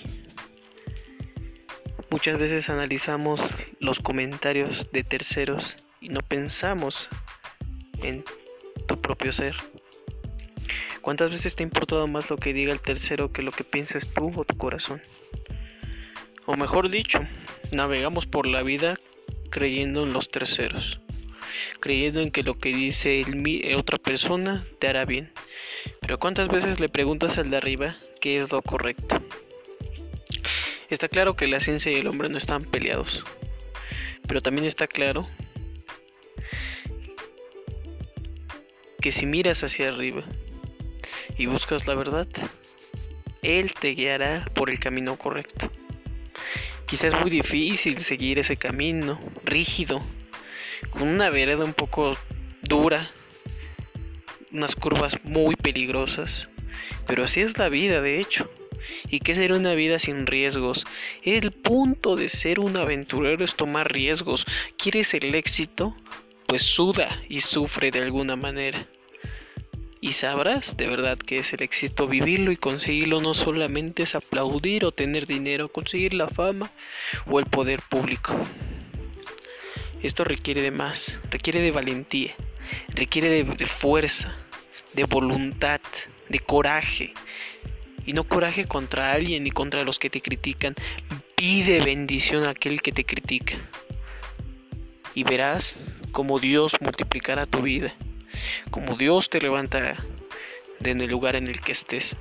Muchas 2.12 2.38
veces 2.38 2.70
analizamos 2.70 3.41
los 3.80 4.01
comentarios 4.01 4.91
de 4.91 5.06
terceros 5.06 5.77
y 6.01 6.10
no 6.10 6.20
pensamos 6.20 7.08
en 8.03 8.25
tu 8.86 9.00
propio 9.00 9.32
ser. 9.32 9.56
¿Cuántas 11.00 11.30
veces 11.30 11.56
te 11.56 11.63
ha 11.63 11.68
importado 11.68 12.06
más 12.08 12.30
lo 12.30 12.36
que 12.36 12.51
diga 12.51 12.74
el 12.74 12.82
tercero 12.82 13.32
que 13.32 13.44
lo 13.44 13.53
que 13.53 13.63
piensas 13.63 14.10
tú 14.10 14.30
o 14.36 14.44
tu 14.44 14.58
corazón? 14.58 15.01
O 16.46 16.58
mejor 16.58 16.89
dicho, 16.89 17.20
navegamos 17.72 18.25
por 18.25 18.46
la 18.46 18.62
vida 18.62 18.98
creyendo 19.50 20.03
en 20.03 20.12
los 20.12 20.30
terceros, 20.30 21.00
creyendo 21.80 22.20
en 22.20 22.32
que 22.32 22.44
lo 22.44 22.58
que 22.58 22.75
dice 22.75 23.22
el, 23.22 23.41
eh, 23.48 23.75
otra 23.75 23.98
persona 23.98 24.65
te 24.80 24.89
hará 24.89 25.06
bien. 25.06 25.32
Pero 26.01 26.20
¿cuántas 26.20 26.50
veces 26.50 26.82
le 26.82 26.89
preguntas 26.89 27.38
al 27.38 27.50
de 27.50 27.56
arriba 27.56 27.96
qué 28.20 28.38
es 28.41 28.51
lo 28.51 28.62
correcto? 28.62 29.24
Está 30.91 31.07
claro 31.07 31.38
que 31.38 31.48
la 31.48 31.62
ciencia 31.62 31.89
y 31.89 31.95
el 31.95 32.07
hombre 32.07 32.27
no 32.27 32.38
están 32.38 32.65
peleados, 32.65 33.24
pero 34.27 34.41
también 34.41 34.67
está 34.67 34.88
claro 34.88 35.25
que 39.00 39.13
si 39.13 39.25
miras 39.25 39.63
hacia 39.63 39.88
arriba 39.88 40.25
y 41.38 41.45
buscas 41.45 41.88
la 41.88 41.95
verdad, 41.95 42.27
Él 43.41 43.74
te 43.74 43.91
guiará 43.91 44.43
por 44.53 44.69
el 44.69 44.81
camino 44.81 45.17
correcto. 45.17 45.71
Quizás 46.88 47.13
es 47.13 47.21
muy 47.21 47.29
difícil 47.29 47.98
seguir 48.00 48.38
ese 48.38 48.57
camino 48.57 49.17
rígido, 49.45 50.03
con 50.89 51.03
una 51.07 51.29
vereda 51.29 51.63
un 51.63 51.74
poco 51.74 52.17
dura, 52.63 53.10
unas 54.51 54.75
curvas 54.75 55.24
muy 55.24 55.55
peligrosas, 55.55 56.50
pero 57.07 57.24
así 57.24 57.39
es 57.39 57.57
la 57.57 57.69
vida 57.69 58.01
de 58.01 58.19
hecho. 58.19 58.51
¿Y 59.10 59.20
qué 59.20 59.36
ser 59.36 59.54
una 59.54 59.74
vida 59.74 60.00
sin 60.00 60.28
riesgos? 60.28 60.86
El 61.24 61.52
punto 61.52 62.16
de 62.16 62.30
ser 62.30 62.60
un 62.60 62.78
aventurero 62.78 63.44
es 63.44 63.56
tomar 63.56 63.92
riesgos. 63.92 64.46
¿Quieres 64.78 65.14
el 65.14 65.36
éxito? 65.36 65.96
Pues 66.48 66.64
suda 66.64 67.22
y 67.30 67.42
sufre 67.42 67.92
de 67.92 68.02
alguna 68.02 68.36
manera 68.36 68.88
y 70.02 70.14
sabrás 70.14 70.76
de 70.76 70.88
verdad 70.88 71.18
que 71.20 71.38
es 71.38 71.54
el 71.54 71.62
éxito 71.62 72.08
vivirlo 72.08 72.52
y 72.52 72.58
conseguirlo 72.58 73.22
no 73.22 73.36
solamente 73.36 74.02
es 74.02 74.16
aplaudir 74.16 74.84
o 74.84 74.92
tener 74.92 75.28
dinero, 75.28 75.72
conseguir 75.72 76.16
la 76.16 76.28
fama 76.28 76.72
o 77.28 77.40
el 77.40 77.46
poder 77.46 77.82
público. 77.88 78.36
Esto 80.02 80.24
requiere 80.24 80.64
de 80.64 80.72
más, 80.72 81.20
requiere 81.30 81.62
de 81.62 81.70
valentía, 81.70 82.36
requiere 82.90 83.44
de, 83.44 83.66
fuerza, 83.68 84.36
de 84.94 85.04
voluntad, 85.04 85.80
de 86.28 86.40
coraje. 86.40 87.14
Y 88.05 88.13
no 88.13 88.24
coraje 88.24 88.65
contra 88.65 89.13
alguien 89.13 89.43
ni 89.43 89.51
contra 89.51 89.84
los 89.84 90.00
que 90.00 90.10
te 90.10 90.22
critican. 90.22 90.75
Pide 91.36 91.81
bendición 91.81 92.46
a 92.46 92.51
aquel 92.51 92.81
que 92.81 92.91
te 92.91 93.03
critica. 93.03 93.55
Y 95.13 95.24
verás 95.24 95.75
cómo 96.12 96.39
Dios 96.39 96.77
multiplicará 96.81 97.46
tu 97.46 97.62
vida 97.62 97.93
como 98.70 98.96
Dios 98.96 99.29
te 99.29 99.41
levantará 99.41 99.98
de 100.79 100.91
en 100.91 101.01
el 101.01 101.10
lugar 101.10 101.36
en 101.36 101.48
el 101.48 101.62
que 101.62 101.72
estés. 101.72 102.15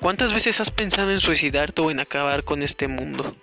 ¿Cuántas 0.00 0.32
veces 0.32 0.60
has 0.60 0.70
pensado 0.70 1.10
en 1.10 1.20
suicidarte 1.20 1.82
o 1.82 1.90
en 1.90 2.00
acabar 2.00 2.44
con 2.44 2.62
este 2.62 2.88
mundo? 2.88 3.36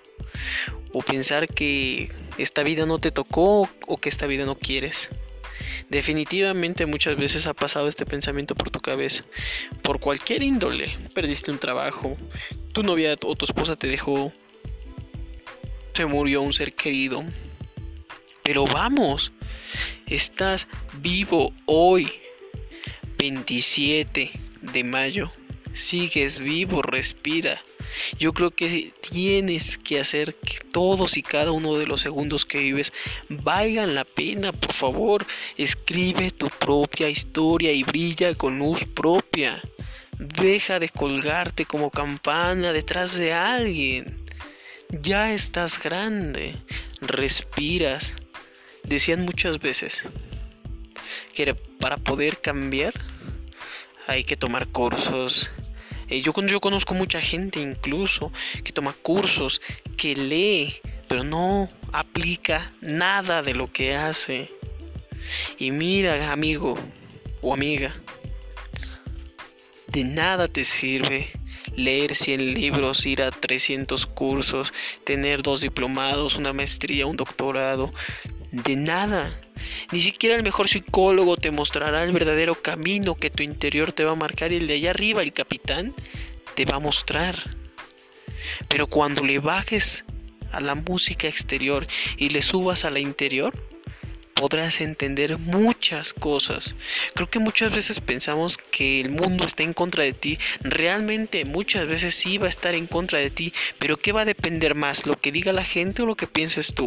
O 0.91 1.01
pensar 1.01 1.47
que 1.47 2.11
esta 2.37 2.63
vida 2.63 2.85
no 2.85 2.99
te 2.99 3.11
tocó 3.11 3.69
o 3.87 3.97
que 3.97 4.09
esta 4.09 4.27
vida 4.27 4.45
no 4.45 4.55
quieres. 4.55 5.09
Definitivamente 5.93 6.87
muchas 6.87 7.15
veces 7.17 7.45
ha 7.45 7.53
pasado 7.53 7.87
este 7.87 8.03
pensamiento 8.07 8.55
por 8.55 8.71
tu 8.71 8.79
cabeza. 8.79 9.23
Por 9.83 9.99
cualquier 9.99 10.41
índole. 10.41 10.97
Perdiste 11.13 11.51
un 11.51 11.59
trabajo, 11.59 12.17
tu 12.71 12.81
novia 12.81 13.15
o 13.21 13.35
tu 13.35 13.45
esposa 13.45 13.75
te 13.75 13.85
dejó, 13.85 14.33
se 15.93 16.07
murió 16.07 16.41
un 16.41 16.51
ser 16.51 16.73
querido. 16.73 17.23
Pero 18.43 18.65
vamos, 18.65 19.31
Estás 20.07 20.67
vivo 21.01 21.53
hoy, 21.65 22.11
27 23.19 24.31
de 24.61 24.83
mayo. 24.83 25.31
Sigues 25.73 26.39
vivo, 26.39 26.81
respira. 26.81 27.61
Yo 28.19 28.33
creo 28.33 28.51
que 28.51 28.93
tienes 29.01 29.77
que 29.77 29.99
hacer 29.99 30.35
que 30.35 30.59
todos 30.71 31.17
y 31.17 31.21
cada 31.21 31.51
uno 31.51 31.77
de 31.77 31.85
los 31.85 32.01
segundos 32.01 32.45
que 32.45 32.59
vives 32.59 32.93
valgan 33.29 33.95
la 33.95 34.05
pena. 34.05 34.51
Por 34.51 34.73
favor, 34.73 35.25
escribe 35.57 36.31
tu 36.31 36.47
propia 36.49 37.09
historia 37.09 37.71
y 37.71 37.83
brilla 37.83 38.35
con 38.35 38.59
luz 38.59 38.85
propia. 38.85 39.61
Deja 40.17 40.79
de 40.79 40.89
colgarte 40.89 41.65
como 41.65 41.89
campana 41.89 42.73
detrás 42.73 43.17
de 43.17 43.33
alguien. 43.33 44.25
Ya 44.89 45.33
estás 45.33 45.81
grande. 45.81 46.55
Respiras. 47.01 48.13
Decían 48.83 49.23
muchas 49.23 49.59
veces 49.59 50.03
que 51.33 51.55
para 51.55 51.97
poder 51.97 52.39
cambiar 52.41 52.93
hay 54.07 54.23
que 54.23 54.37
tomar 54.37 54.67
cursos. 54.67 55.49
Eh, 56.09 56.21
yo, 56.21 56.33
yo 56.45 56.59
conozco 56.59 56.93
mucha 56.93 57.21
gente 57.21 57.59
incluso 57.59 58.31
que 58.63 58.71
toma 58.71 58.93
cursos, 59.01 59.61
que 59.97 60.15
lee, 60.15 60.75
pero 61.07 61.23
no 61.23 61.69
aplica 61.91 62.71
nada 62.81 63.41
de 63.41 63.53
lo 63.53 63.71
que 63.71 63.95
hace. 63.95 64.49
Y 65.57 65.71
mira, 65.71 66.31
amigo 66.31 66.75
o 67.41 67.53
amiga, 67.53 67.95
de 69.87 70.03
nada 70.03 70.47
te 70.47 70.65
sirve 70.65 71.31
leer 71.75 72.15
100 72.15 72.53
libros, 72.53 73.05
ir 73.05 73.21
a 73.21 73.31
300 73.31 74.05
cursos, 74.07 74.73
tener 75.03 75.41
dos 75.41 75.61
diplomados, 75.61 76.35
una 76.35 76.53
maestría, 76.53 77.05
un 77.05 77.17
doctorado. 77.17 77.93
De 78.51 78.75
nada. 78.75 79.39
Ni 79.91 80.01
siquiera 80.01 80.35
el 80.35 80.43
mejor 80.43 80.67
psicólogo 80.67 81.37
te 81.37 81.51
mostrará 81.51 82.03
el 82.03 82.11
verdadero 82.11 82.55
camino 82.55 83.15
que 83.15 83.29
tu 83.29 83.43
interior 83.43 83.91
te 83.91 84.03
va 84.03 84.11
a 84.11 84.15
marcar 84.15 84.51
y 84.51 84.57
el 84.57 84.67
de 84.67 84.75
allá 84.75 84.91
arriba, 84.91 85.21
el 85.21 85.33
capitán, 85.33 85.93
te 86.55 86.65
va 86.65 86.75
a 86.75 86.79
mostrar. 86.79 87.35
Pero 88.67 88.87
cuando 88.87 89.23
le 89.23 89.39
bajes 89.39 90.03
a 90.51 90.59
la 90.59 90.75
música 90.75 91.27
exterior 91.27 91.87
y 92.17 92.29
le 92.29 92.41
subas 92.41 92.85
a 92.85 92.91
la 92.91 92.99
interior, 92.99 93.53
podrás 94.33 94.81
entender 94.81 95.37
muchas 95.37 96.13
cosas. 96.13 96.75
Creo 97.13 97.29
que 97.29 97.39
muchas 97.39 97.73
veces 97.73 97.99
pensamos 97.99 98.57
que 98.57 98.99
el 99.01 99.09
mundo 99.09 99.45
está 99.45 99.63
en 99.63 99.73
contra 99.73 100.03
de 100.03 100.13
ti. 100.13 100.37
Realmente 100.61 101.45
muchas 101.45 101.87
veces 101.87 102.15
sí 102.15 102.37
va 102.37 102.47
a 102.47 102.49
estar 102.49 102.75
en 102.75 102.87
contra 102.87 103.19
de 103.19 103.29
ti. 103.29 103.53
Pero 103.79 103.97
¿qué 103.97 104.11
va 104.11 104.21
a 104.21 104.25
depender 104.25 104.75
más? 104.75 105.05
¿Lo 105.05 105.19
que 105.19 105.31
diga 105.31 105.53
la 105.53 105.63
gente 105.63 106.01
o 106.01 106.05
lo 106.05 106.15
que 106.15 106.27
pienses 106.27 106.73
tú? 106.73 106.85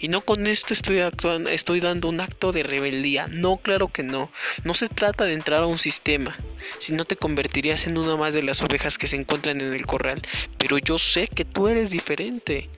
Y 0.00 0.08
no 0.08 0.22
con 0.22 0.46
esto 0.46 0.72
estoy 0.72 1.00
actuando, 1.00 1.50
estoy 1.50 1.80
dando 1.80 2.08
un 2.08 2.20
acto 2.20 2.52
de 2.52 2.62
rebeldía. 2.62 3.28
No, 3.28 3.58
claro 3.58 3.88
que 3.88 4.02
no. 4.02 4.30
No 4.64 4.74
se 4.74 4.88
trata 4.88 5.24
de 5.24 5.34
entrar 5.34 5.62
a 5.62 5.66
un 5.66 5.78
sistema. 5.78 6.36
Si 6.78 6.92
no 6.94 7.04
te 7.04 7.16
convertirías 7.16 7.86
en 7.86 7.98
una 7.98 8.16
más 8.16 8.34
de 8.34 8.42
las 8.42 8.62
ovejas 8.62 8.98
que 8.98 9.06
se 9.06 9.16
encuentran 9.16 9.60
en 9.60 9.72
el 9.72 9.86
corral. 9.86 10.22
Pero 10.58 10.78
yo 10.78 10.98
sé 10.98 11.28
que 11.28 11.44
tú 11.44 11.68
eres 11.68 11.90
diferente. 11.90 12.68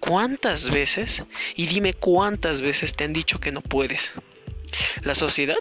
¿Cuántas 0.00 0.70
veces? 0.70 1.22
Y 1.56 1.66
dime 1.66 1.92
cuántas 1.92 2.62
veces 2.62 2.94
te 2.94 3.04
han 3.04 3.12
dicho 3.12 3.38
que 3.38 3.52
no 3.52 3.60
puedes. 3.60 4.14
La 5.02 5.14
sociedad, 5.14 5.58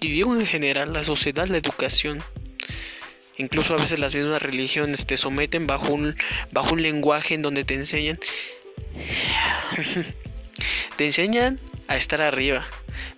y 0.00 0.10
digo 0.10 0.34
en 0.34 0.46
general, 0.46 0.92
la 0.92 1.04
sociedad, 1.04 1.46
la 1.46 1.58
educación, 1.58 2.22
incluso 3.36 3.74
a 3.74 3.78
veces 3.78 4.00
las 4.00 4.14
mismas 4.14 4.42
religiones 4.42 5.06
te 5.06 5.16
someten 5.16 5.66
bajo 5.66 5.92
un, 5.92 6.16
bajo 6.50 6.74
un 6.74 6.82
lenguaje 6.82 7.34
en 7.34 7.42
donde 7.42 7.64
te 7.64 7.74
enseñan, 7.74 8.18
te 10.96 11.06
enseñan 11.06 11.60
a 11.86 11.96
estar 11.96 12.20
arriba, 12.20 12.66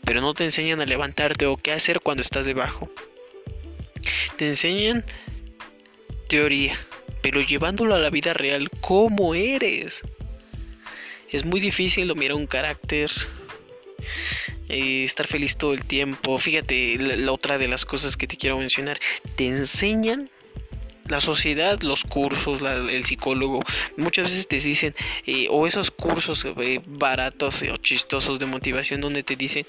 pero 0.05 0.21
no 0.21 0.35
te 0.35 0.45
enseñan 0.45 0.81
a 0.83 0.87
levantarte 0.87 1.47
o 1.47 1.57
qué 1.57 1.73
hacer 1.73 2.01
cuando 2.01 2.23
estás 2.23 2.45
debajo. 2.45 2.91
Te 4.37 4.47
enseñan 4.47 5.05
teoría, 6.29 6.79
pero 7.23 7.41
llevándolo 7.41 7.95
a 7.95 7.99
la 7.99 8.11
vida 8.11 8.35
real, 8.35 8.71
¿cómo 8.81 9.35
eres? 9.35 10.03
Es 11.31 11.45
muy 11.45 11.61
difícil 11.61 12.09
dominar 12.09 12.35
un 12.35 12.47
carácter, 12.47 13.11
eh, 14.69 15.05
estar 15.05 15.29
feliz 15.29 15.57
todo 15.57 15.75
el 15.75 15.85
tiempo. 15.85 16.39
Fíjate, 16.39 16.97
la, 16.99 17.31
otra 17.33 17.57
de 17.57 17.69
las 17.69 17.85
cosas 17.85 18.17
que 18.17 18.27
te 18.27 18.37
quiero 18.37 18.59
mencionar, 18.59 18.99
te 19.37 19.47
enseñan 19.47 20.29
la 21.07 21.21
sociedad, 21.21 21.81
los 21.83 22.05
cursos, 22.05 22.61
el 22.63 23.05
psicólogo, 23.05 23.63
muchas 23.97 24.27
veces 24.27 24.47
te 24.47 24.61
dicen, 24.61 24.95
eh, 25.27 25.49
o 25.51 25.67
esos 25.67 25.91
cursos 25.91 26.45
eh, 26.45 26.81
baratos 26.87 27.63
o 27.63 27.77
chistosos 27.79 28.39
de 28.39 28.47
motivación 28.47 29.01
donde 29.01 29.25
te 29.25 29.35
dicen, 29.35 29.65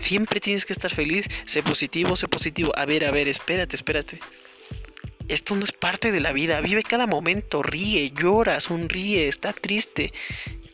siempre 0.00 0.40
tienes 0.40 0.66
que 0.66 0.72
estar 0.72 0.92
feliz, 0.92 1.26
sé 1.46 1.62
positivo, 1.62 2.16
sé 2.16 2.28
positivo. 2.28 2.72
A 2.76 2.86
ver, 2.86 3.04
a 3.04 3.10
ver, 3.10 3.28
espérate, 3.28 3.76
espérate. 3.76 4.20
Esto 5.28 5.54
no 5.54 5.64
es 5.64 5.72
parte 5.72 6.10
de 6.10 6.20
la 6.20 6.32
vida, 6.32 6.60
vive 6.60 6.82
cada 6.82 7.06
momento, 7.06 7.62
ríe, 7.62 8.10
llora, 8.12 8.60
sonríe, 8.60 9.28
está 9.28 9.52
triste 9.52 10.12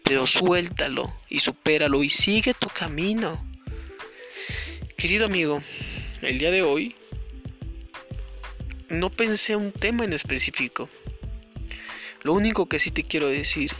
pero 0.04 0.26
suéltalo 0.26 1.12
y 1.28 1.40
supéralo 1.40 2.04
y 2.04 2.10
sigue 2.10 2.54
tu 2.54 2.68
camino. 2.68 3.42
Querido 4.96 5.26
amigo, 5.26 5.62
el 6.22 6.38
día 6.38 6.50
de 6.50 6.62
hoy 6.62 6.94
no 8.90 9.10
pensé 9.10 9.56
un 9.56 9.72
tema 9.72 10.04
en 10.04 10.12
específico. 10.12 10.88
Lo 12.22 12.34
único 12.34 12.68
que 12.68 12.78
sí 12.78 12.90
te 12.90 13.02
quiero 13.02 13.28
decir 13.28 13.72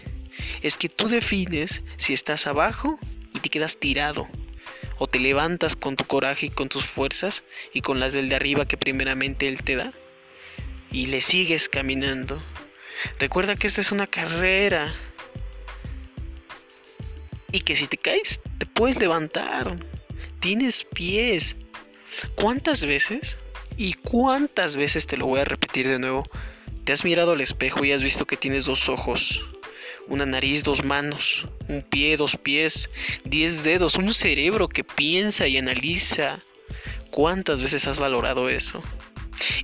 es 0.63 0.77
que 0.77 0.89
tú 0.89 1.09
defines 1.09 1.83
si 1.99 2.15
estás 2.15 2.47
abajo 2.47 2.99
y 3.35 3.41
te 3.41 3.51
quedas 3.51 3.79
tirado 3.79 4.27
o 4.99 5.07
te 5.07 5.21
levantas 5.21 5.77
con 5.77 5.97
tu 5.97 6.05
coraje 6.05 6.47
y 6.47 6.51
con 6.51 6.69
tus 6.69 6.87
fuerzas 6.87 7.45
y 7.75 7.83
con 7.83 8.01
las 8.01 8.15
del 8.15 8.31
de 8.31 8.37
arriba 8.37 8.67
que 8.67 8.79
primeramente 8.79 9.47
él 9.47 9.63
te 9.63 9.77
da 9.77 9.93
y 10.91 11.07
le 11.07 11.21
sigues 11.21 11.69
caminando. 11.69 12.43
Recuerda 13.19 13.57
que 13.57 13.67
esta 13.67 13.83
es 13.83 13.93
una 13.93 14.07
carrera 14.07 14.95
y 17.55 17.61
que 17.61 17.77
si 17.77 17.87
te 17.87 17.97
caes 17.97 18.40
te 18.59 18.67
puedes 18.67 18.99
levantar. 18.99 19.79
Tienes 20.40 20.83
pies. 20.83 21.55
¿Cuántas 22.35 22.85
veces? 22.85 23.38
¿Y 23.77 23.95
cuántas 23.95 24.75
veces 24.75 25.07
te 25.07 25.17
lo 25.17 25.27
voy 25.27 25.38
a 25.40 25.45
repetir 25.45 25.88
de 25.88 26.01
nuevo? 26.01 26.29
Te 26.85 26.93
has 26.93 27.05
mirado 27.05 27.33
al 27.33 27.40
espejo 27.40 27.85
y 27.85 27.93
has 27.93 28.03
visto 28.03 28.27
que 28.27 28.37
tienes 28.37 28.64
dos 28.64 28.88
ojos, 28.88 29.45
una 30.09 30.27
nariz, 30.27 30.64
dos 30.64 30.85
manos, 30.85 31.47
un 31.69 31.83
pie, 31.83 32.17
dos 32.17 32.37
pies, 32.37 32.90
diez 33.25 33.62
dedos, 33.62 33.95
un 33.95 34.12
cerebro 34.12 34.69
que 34.69 34.83
piensa 34.83 35.47
y 35.47 35.57
analiza. 35.57 36.40
¿Cuántas 37.12 37.62
veces 37.62 37.87
has 37.87 38.01
valorado 38.01 38.49
eso? 38.49 38.83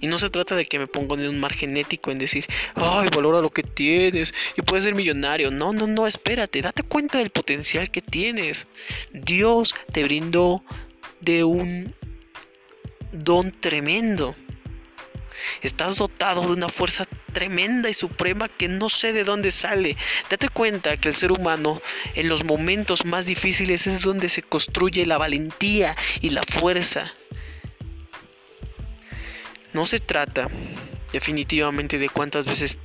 Y 0.00 0.06
no 0.06 0.18
se 0.18 0.30
trata 0.30 0.56
de 0.56 0.66
que 0.66 0.78
me 0.78 0.86
ponga 0.86 1.14
en 1.14 1.28
un 1.28 1.40
margen 1.40 1.76
ético 1.76 2.10
en 2.10 2.18
decir, 2.18 2.46
ay, 2.74 3.08
valora 3.14 3.40
lo 3.40 3.50
que 3.50 3.62
tienes 3.62 4.34
y 4.56 4.62
puedes 4.62 4.84
ser 4.84 4.94
millonario. 4.94 5.50
No, 5.50 5.72
no, 5.72 5.86
no, 5.86 6.06
espérate, 6.06 6.62
date 6.62 6.82
cuenta 6.82 7.18
del 7.18 7.30
potencial 7.30 7.90
que 7.90 8.02
tienes. 8.02 8.66
Dios 9.12 9.74
te 9.92 10.04
brindó 10.04 10.64
de 11.20 11.44
un 11.44 11.94
don 13.12 13.52
tremendo. 13.52 14.34
Estás 15.62 15.96
dotado 15.96 16.42
de 16.42 16.52
una 16.52 16.68
fuerza 16.68 17.06
tremenda 17.32 17.88
y 17.88 17.94
suprema 17.94 18.48
que 18.48 18.68
no 18.68 18.88
sé 18.88 19.12
de 19.12 19.24
dónde 19.24 19.50
sale. 19.50 19.96
Date 20.28 20.48
cuenta 20.48 20.96
que 20.96 21.08
el 21.08 21.16
ser 21.16 21.32
humano 21.32 21.80
en 22.14 22.28
los 22.28 22.44
momentos 22.44 23.04
más 23.04 23.26
difíciles 23.26 23.86
es 23.86 24.02
donde 24.02 24.28
se 24.28 24.42
construye 24.42 25.06
la 25.06 25.18
valentía 25.18 25.96
y 26.20 26.30
la 26.30 26.42
fuerza. 26.42 27.12
No 29.72 29.86
se 29.86 30.00
trata 30.00 30.48
definitivamente 31.12 31.98
de 31.98 32.08
cuántas 32.08 32.46
veces 32.46 32.78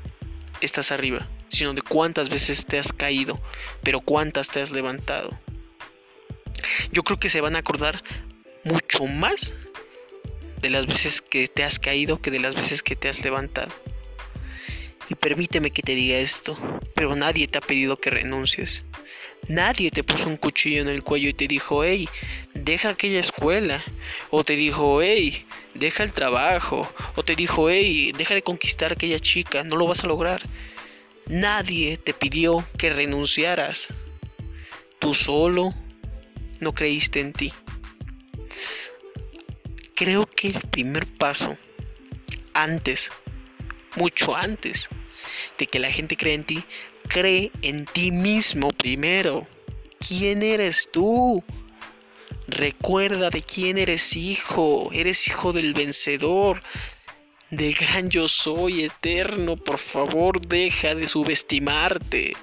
estás 0.62 0.91
arriba, 0.91 1.28
sino 1.50 1.74
de 1.74 1.82
cuántas 1.82 2.30
veces 2.30 2.65
te 2.65 2.80
has 2.80 2.93
caído, 2.93 3.39
pero 3.84 4.02
cuántas 4.02 4.50
te 4.50 4.62
has 4.62 4.71
levantado. 4.71 5.38
Yo 6.91 7.04
creo 7.04 7.19
que 7.19 7.30
se 7.30 7.41
van 7.41 7.56
a 7.56 7.60
acordar 7.60 8.04
mucho 8.63 9.06
más 9.06 9.56
de 10.62 10.69
las 10.69 10.88
veces 10.88 11.21
que 11.21 11.48
te 11.48 11.63
has 11.63 11.80
caído 11.80 12.21
que 12.21 12.32
de 12.32 12.39
las 12.39 12.56
veces 12.56 12.82
que 12.82 12.95
te 12.95 13.10
has 13.10 13.24
levantado. 13.24 13.71
Y 15.10 15.15
permíteme 15.15 15.69
que 15.69 15.84
te 15.84 15.93
diga 15.93 16.17
esto, 16.17 16.58
pero 16.95 17.15
nadie 17.15 17.48
te 17.48 17.60
ha 17.60 17.62
pedido 17.62 17.98
que 17.98 18.10
renuncies. 18.10 18.84
Nadie 19.48 19.91
te 19.91 20.04
puso 20.04 20.28
un 20.28 20.38
cuchillo 20.38 20.82
en 20.82 20.88
el 20.88 21.04
cuello 21.04 21.30
y 21.30 21.34
te 21.34 21.48
dijo, 21.48 21.84
hey, 21.84 22.10
deja 22.65 22.89
aquella 22.89 23.19
escuela. 23.19 23.84
O 24.32 24.43
te 24.43 24.56
dijo, 24.56 25.01
hey, 25.01 25.45
deja 25.75 26.04
el 26.04 26.12
trabajo. 26.12 26.91
O 27.15 27.23
te 27.23 27.36
dijo, 27.36 27.69
hey, 27.69 28.12
deja 28.17 28.34
de 28.34 28.41
conquistar 28.41 28.91
aquella 28.91 29.19
chica, 29.19 29.63
no 29.63 29.78
lo 29.78 29.88
vas 29.88 30.04
a 30.04 30.08
lograr. 30.08 30.41
Nadie 31.28 31.97
te 31.97 32.13
pidió 32.13 32.65
que 32.78 32.89
renunciaras. 32.89 33.93
Tú 34.99 35.13
solo 35.13 35.73
no 36.60 36.73
creíste 36.73 37.19
en 37.19 37.34
ti. 37.34 37.54
Creo 39.95 40.25
que 40.25 40.47
el 40.47 40.60
primer 40.62 41.06
paso, 41.06 41.56
antes, 42.54 43.12
mucho 43.95 44.36
antes 44.36 44.89
de 45.58 45.67
que 45.67 45.80
la 45.80 45.91
gente 45.91 46.17
crea 46.17 46.34
en 46.34 46.43
ti, 46.43 46.63
cree 47.08 47.51
en 47.62 47.86
ti 47.86 48.12
mismo 48.12 48.69
primero. 48.69 49.47
¿Quién 50.06 50.43
eres 50.43 50.89
tú? 50.91 51.43
Recuerda 52.56 53.30
de 53.30 53.41
quién 53.41 53.78
eres 53.78 54.15
hijo. 54.15 54.89
Eres 54.94 55.28
hijo 55.28 55.52
del 55.52 55.74
vencedor, 55.74 56.63
del 57.50 57.74
gran 57.74 58.10
yo 58.10 58.30
soy 58.30 58.86
eterno. 58.86 59.58
Por 59.58 59.78
favor, 59.78 60.39
deja 60.39 60.96
de 60.96 61.06
subestimarte. 61.06 62.34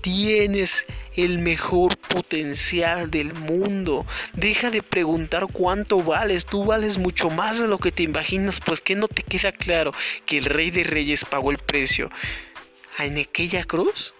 Tienes 0.00 0.84
el 1.14 1.38
mejor 1.38 1.96
potencial 1.96 3.08
del 3.08 3.34
mundo. 3.34 4.04
Deja 4.32 4.72
de 4.72 4.82
preguntar 4.82 5.46
cuánto 5.52 6.02
vales. 6.02 6.44
Tú 6.44 6.64
vales 6.64 6.98
mucho 6.98 7.30
más 7.30 7.60
de 7.60 7.68
lo 7.68 7.78
que 7.78 7.92
te 7.92 8.02
imaginas. 8.02 8.58
Pues 8.58 8.80
que 8.80 8.96
no 8.96 9.06
te 9.06 9.22
queda 9.22 9.52
claro 9.52 9.92
que 10.26 10.38
el 10.38 10.46
rey 10.46 10.72
de 10.72 10.82
reyes 10.82 11.24
pagó 11.24 11.52
el 11.52 11.58
precio 11.58 12.10
en 12.98 13.16
aquella 13.16 13.62
cruz. 13.62 14.12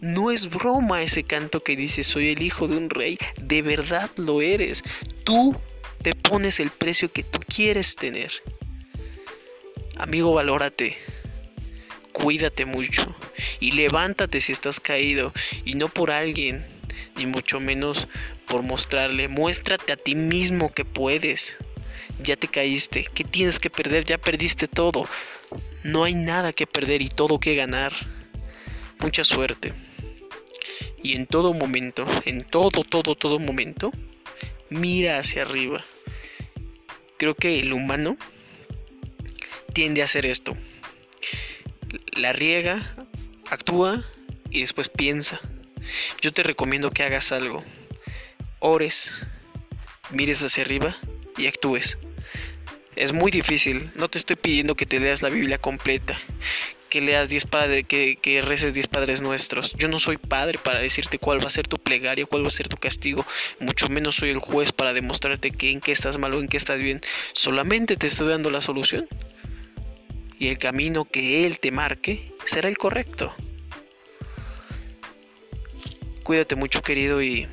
No 0.00 0.30
es 0.30 0.48
broma 0.48 1.02
ese 1.02 1.24
canto 1.24 1.62
que 1.62 1.76
dice 1.76 2.04
soy 2.04 2.30
el 2.30 2.40
hijo 2.40 2.66
de 2.68 2.78
un 2.78 2.88
rey. 2.88 3.18
De 3.36 3.60
verdad 3.60 4.10
lo 4.16 4.40
eres. 4.40 4.82
Tú 5.24 5.54
te 6.00 6.14
pones 6.14 6.58
el 6.58 6.70
precio 6.70 7.12
que 7.12 7.22
tú 7.22 7.38
quieres 7.40 7.96
tener. 7.96 8.32
Amigo, 9.98 10.32
valórate. 10.32 10.96
Cuídate 12.12 12.64
mucho. 12.64 13.14
Y 13.60 13.72
levántate 13.72 14.40
si 14.40 14.52
estás 14.52 14.80
caído. 14.80 15.34
Y 15.66 15.74
no 15.74 15.88
por 15.88 16.10
alguien. 16.10 16.64
Ni 17.16 17.26
mucho 17.26 17.60
menos 17.60 18.08
por 18.46 18.62
mostrarle. 18.62 19.28
Muéstrate 19.28 19.92
a 19.92 19.96
ti 19.98 20.14
mismo 20.14 20.72
que 20.72 20.86
puedes. 20.86 21.58
Ya 22.22 22.36
te 22.36 22.48
caíste. 22.48 23.06
¿Qué 23.12 23.24
tienes 23.24 23.58
que 23.58 23.68
perder? 23.68 24.06
Ya 24.06 24.16
perdiste 24.16 24.66
todo. 24.66 25.06
No 25.84 26.04
hay 26.04 26.14
nada 26.14 26.54
que 26.54 26.66
perder 26.66 27.02
y 27.02 27.10
todo 27.10 27.38
que 27.38 27.54
ganar. 27.54 27.92
Mucha 29.00 29.24
suerte. 29.24 29.74
Y 31.02 31.16
en 31.16 31.26
todo 31.26 31.54
momento, 31.54 32.06
en 32.24 32.44
todo, 32.44 32.84
todo, 32.84 33.14
todo 33.14 33.38
momento, 33.38 33.90
mira 34.68 35.18
hacia 35.18 35.42
arriba. 35.42 35.84
Creo 37.16 37.34
que 37.34 37.60
el 37.60 37.72
humano 37.72 38.16
tiende 39.72 40.02
a 40.02 40.06
hacer 40.06 40.26
esto. 40.26 40.56
La 42.12 42.32
riega, 42.32 42.92
actúa 43.50 44.04
y 44.50 44.60
después 44.60 44.88
piensa. 44.88 45.40
Yo 46.20 46.32
te 46.32 46.42
recomiendo 46.42 46.90
que 46.90 47.02
hagas 47.02 47.32
algo. 47.32 47.64
Ores, 48.58 49.10
mires 50.10 50.42
hacia 50.42 50.64
arriba 50.64 50.96
y 51.36 51.46
actúes. 51.46 51.98
Es 52.96 53.12
muy 53.12 53.30
difícil, 53.30 53.90
no 53.94 54.08
te 54.08 54.18
estoy 54.18 54.36
pidiendo 54.36 54.74
que 54.74 54.86
te 54.86 55.00
leas 55.00 55.22
la 55.22 55.30
Biblia 55.30 55.58
completa, 55.58 56.18
que 56.90 57.00
leas 57.00 57.28
10 57.28 57.46
padres, 57.46 57.86
que, 57.86 58.18
que 58.20 58.42
reces 58.42 58.74
10 58.74 58.88
padres 58.88 59.22
nuestros. 59.22 59.72
Yo 59.74 59.88
no 59.88 59.98
soy 59.98 60.18
padre 60.18 60.58
para 60.62 60.80
decirte 60.80 61.18
cuál 61.18 61.42
va 61.42 61.46
a 61.48 61.50
ser 61.50 61.68
tu 61.68 61.78
plegaria, 61.78 62.26
cuál 62.26 62.44
va 62.44 62.48
a 62.48 62.50
ser 62.50 62.68
tu 62.68 62.76
castigo, 62.76 63.24
mucho 63.60 63.88
menos 63.88 64.16
soy 64.16 64.30
el 64.30 64.38
juez 64.38 64.72
para 64.72 64.92
demostrarte 64.92 65.52
que 65.52 65.70
en 65.70 65.80
qué 65.80 65.92
estás 65.92 66.18
mal 66.18 66.34
o 66.34 66.40
en 66.40 66.48
qué 66.48 66.56
estás 66.56 66.82
bien. 66.82 67.00
Solamente 67.32 67.96
te 67.96 68.08
estoy 68.08 68.28
dando 68.28 68.50
la 68.50 68.60
solución. 68.60 69.08
Y 70.38 70.48
el 70.48 70.58
camino 70.58 71.04
que 71.04 71.46
Él 71.46 71.60
te 71.60 71.70
marque 71.70 72.32
será 72.46 72.68
el 72.68 72.78
correcto. 72.78 73.32
Cuídate 76.22 76.56
mucho 76.56 76.82
querido 76.82 77.22
y 77.22 77.46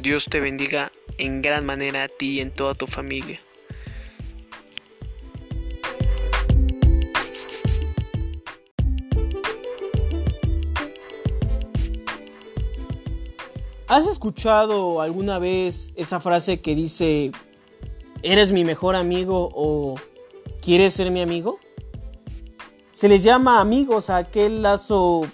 Dios 0.00 0.26
te 0.26 0.40
bendiga 0.40 0.90
en 1.18 1.42
gran 1.42 1.64
manera 1.64 2.04
a 2.04 2.08
ti 2.08 2.38
y 2.38 2.40
en 2.40 2.50
toda 2.50 2.74
tu 2.74 2.86
familia. 2.86 3.40
¿Has 13.92 14.06
escuchado 14.06 15.02
alguna 15.02 15.38
vez 15.38 15.92
esa 15.96 16.18
frase 16.18 16.62
que 16.62 16.74
dice, 16.74 17.30
¿eres 18.22 18.50
mi 18.50 18.64
mejor 18.64 18.96
amigo 18.96 19.50
o 19.52 19.96
quieres 20.62 20.94
ser 20.94 21.10
mi 21.10 21.20
amigo? 21.20 21.58
Se 22.92 23.06
les 23.06 23.22
llama 23.22 23.60
amigos 23.60 24.08
a 24.08 24.16
aquel 24.16 24.62
lazo 24.62 25.26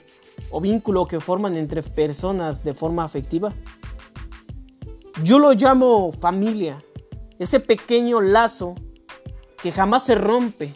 o 0.50 0.60
vínculo 0.60 1.06
que 1.06 1.20
forman 1.20 1.56
entre 1.56 1.84
personas 1.84 2.64
de 2.64 2.74
forma 2.74 3.04
afectiva. 3.04 3.54
Yo 5.22 5.38
lo 5.38 5.52
llamo 5.52 6.10
familia, 6.10 6.82
ese 7.38 7.60
pequeño 7.60 8.20
lazo 8.20 8.74
que 9.62 9.70
jamás 9.70 10.04
se 10.04 10.16
rompe 10.16 10.74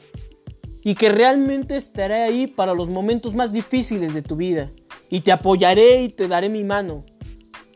y 0.84 0.94
que 0.94 1.08
realmente 1.08 1.76
estaré 1.76 2.22
ahí 2.22 2.46
para 2.46 2.74
los 2.74 2.90
momentos 2.90 3.34
más 3.34 3.50
difíciles 3.50 4.14
de 4.14 4.22
tu 4.22 4.36
vida 4.36 4.70
y 5.10 5.22
te 5.22 5.32
apoyaré 5.32 6.04
y 6.04 6.10
te 6.10 6.28
daré 6.28 6.48
mi 6.48 6.62
mano 6.62 7.04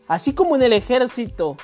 Así 0.09 0.35
como 0.35 0.57
en 0.57 0.63
el 0.63 0.73
ejército 0.73 1.57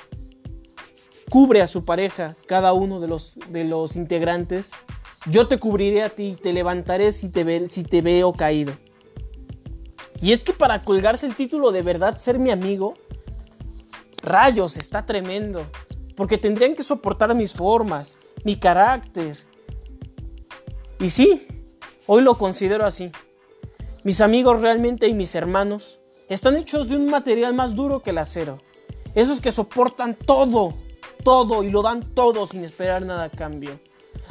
cubre 1.29 1.61
a 1.61 1.67
su 1.67 1.85
pareja 1.85 2.35
cada 2.47 2.73
uno 2.73 2.99
de 2.99 3.07
los, 3.07 3.37
de 3.49 3.63
los 3.63 3.95
integrantes, 3.95 4.71
yo 5.25 5.47
te 5.47 5.57
cubriré 5.57 6.03
a 6.03 6.09
ti 6.09 6.29
y 6.29 6.35
te 6.35 6.51
levantaré 6.51 7.11
si 7.11 7.29
te, 7.29 7.67
si 7.67 7.83
te 7.83 8.01
veo 8.01 8.33
caído. 8.33 8.73
Y 10.21 10.31
es 10.31 10.41
que 10.41 10.53
para 10.53 10.83
colgarse 10.83 11.25
el 11.25 11.35
título 11.35 11.71
de 11.71 11.81
verdad 11.81 12.17
ser 12.17 12.39
mi 12.39 12.51
amigo, 12.51 12.93
rayos, 14.21 14.77
está 14.77 15.05
tremendo. 15.05 15.65
Porque 16.15 16.37
tendrían 16.37 16.75
que 16.75 16.83
soportar 16.83 17.33
mis 17.33 17.53
formas, 17.53 18.17
mi 18.43 18.57
carácter. 18.57 19.37
Y 20.99 21.09
sí, 21.09 21.47
hoy 22.05 22.21
lo 22.21 22.37
considero 22.37 22.85
así. 22.85 23.11
Mis 24.03 24.21
amigos 24.21 24.61
realmente 24.61 25.07
y 25.07 25.13
mis 25.13 25.33
hermanos 25.33 25.99
están 26.29 26.57
hechos 26.57 26.87
de 26.87 26.95
un 26.95 27.05
material 27.05 27.53
más 27.53 27.75
duro 27.75 28.01
que 28.01 28.11
el 28.11 28.17
acero. 28.17 28.59
Esos 29.15 29.41
que 29.41 29.51
soportan 29.51 30.15
todo, 30.15 30.73
todo 31.23 31.63
y 31.63 31.69
lo 31.69 31.81
dan 31.81 32.01
todo 32.13 32.47
sin 32.47 32.63
esperar 32.63 33.05
nada 33.05 33.25
a 33.25 33.29
cambio. 33.29 33.79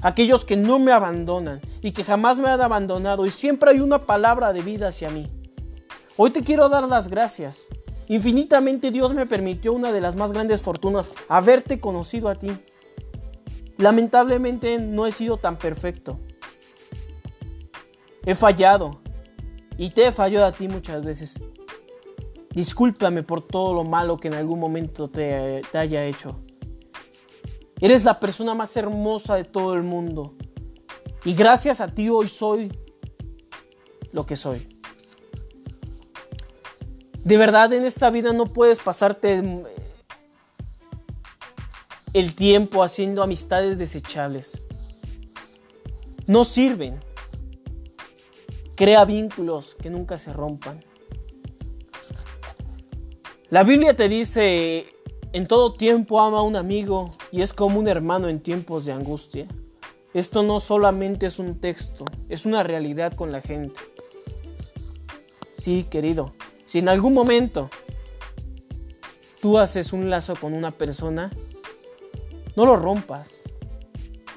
Aquellos 0.03 0.45
que 0.45 0.57
no 0.57 0.79
me 0.79 0.93
abandonan 0.93 1.61
y 1.81 1.93
que 1.93 2.03
jamás 2.03 2.39
me 2.39 2.49
han 2.49 2.61
abandonado 2.61 3.25
y 3.27 3.31
siempre 3.31 3.71
hay 3.71 3.81
una 3.81 4.07
palabra 4.07 4.53
de 4.53 4.63
vida 4.63 4.89
hacia 4.89 5.11
mí. 5.11 5.31
Hoy 6.17 6.31
te 6.31 6.43
quiero 6.43 6.69
dar 6.69 6.89
las 6.89 7.09
gracias. 7.09 7.69
Infinitamente 8.09 8.91
Dios 8.91 9.15
me 9.15 9.27
permitió 9.27 9.73
una 9.73 9.93
de 9.93 10.01
las 10.01 10.17
más 10.17 10.33
grandes 10.33 10.61
fortunas, 10.61 11.11
haberte 11.29 11.81
conocido 11.81 12.29
a 12.29 12.35
ti. 12.35 12.51
Lamentablemente 13.79 14.79
no 14.79 15.07
he 15.07 15.13
sido 15.13 15.37
tan 15.37 15.59
perfecto. 15.59 16.19
He 18.25 18.35
fallado 18.35 19.01
y 19.79 19.91
te 19.91 20.07
he 20.07 20.13
fallado 20.13 20.47
a 20.47 20.53
ti 20.53 20.69
muchas 20.69 21.05
veces. 21.05 21.41
Discúlpame 22.55 23.23
por 23.23 23.47
todo 23.47 23.73
lo 23.73 23.85
malo 23.85 24.19
que 24.19 24.29
en 24.29 24.35
algún 24.35 24.61
momento 24.61 25.09
te, 25.09 25.63
haya 25.73 26.05
hecho. 26.05 26.41
Eres 27.81 28.05
la 28.05 28.21
persona 28.21 28.55
más 28.55 28.77
hermosa 28.77 29.37
de 29.37 29.45
todo 29.45 29.75
el 29.75 29.83
mundo. 29.83 30.35
Y 31.25 31.35
gracias 31.35 31.81
a 31.81 31.89
ti 31.89 32.09
hoy 32.11 32.29
soy 32.29 32.71
lo 34.13 34.27
que 34.27 34.37
soy. 34.37 34.69
De 37.25 37.37
verdad 37.37 37.73
en 37.73 37.85
esta 37.85 38.11
vida 38.11 38.33
no 38.33 38.47
puedes 38.53 38.81
pasarte 38.81 39.43
el 42.13 42.35
tiempo 42.35 42.83
haciendo 42.83 43.23
amistades 43.23 43.79
desechables. 43.79 44.61
No 46.27 46.45
sirven. 46.45 47.01
Crea 48.75 49.05
vínculos 49.05 49.75
que 49.81 49.89
nunca 49.89 50.19
se 50.19 50.33
rompan. 50.33 50.92
La 53.53 53.65
Biblia 53.65 53.95
te 53.95 54.09
dice, 54.09 54.87
en 55.35 55.47
todo 55.47 55.75
tiempo 55.75 56.23
ama 56.23 56.39
a 56.39 56.43
un 56.43 56.57
amigo 56.57 57.11
y 57.31 57.43
es 57.43 57.53
como 57.53 57.81
un 57.81 57.87
hermano 57.87 58.31
en 58.31 58.41
tiempos 58.41 58.87
de 58.87 58.93
angustia. 58.93 59.47
Esto 60.15 60.43
no 60.43 60.59
solamente 60.59 61.27
es 61.27 61.39
un 61.39 61.61
texto, 61.61 62.07
es 62.31 62.47
una 62.47 62.63
realidad 62.63 63.13
con 63.13 63.31
la 63.31 63.43
gente. 63.43 63.79
Sí, 65.53 65.87
querido, 65.91 66.33
si 66.65 66.79
en 66.79 66.89
algún 66.89 67.13
momento 67.13 67.69
tú 69.43 69.59
haces 69.59 69.93
un 69.93 70.09
lazo 70.09 70.35
con 70.35 70.55
una 70.55 70.71
persona, 70.71 71.31
no 72.57 72.65
lo 72.65 72.77
rompas, 72.77 73.53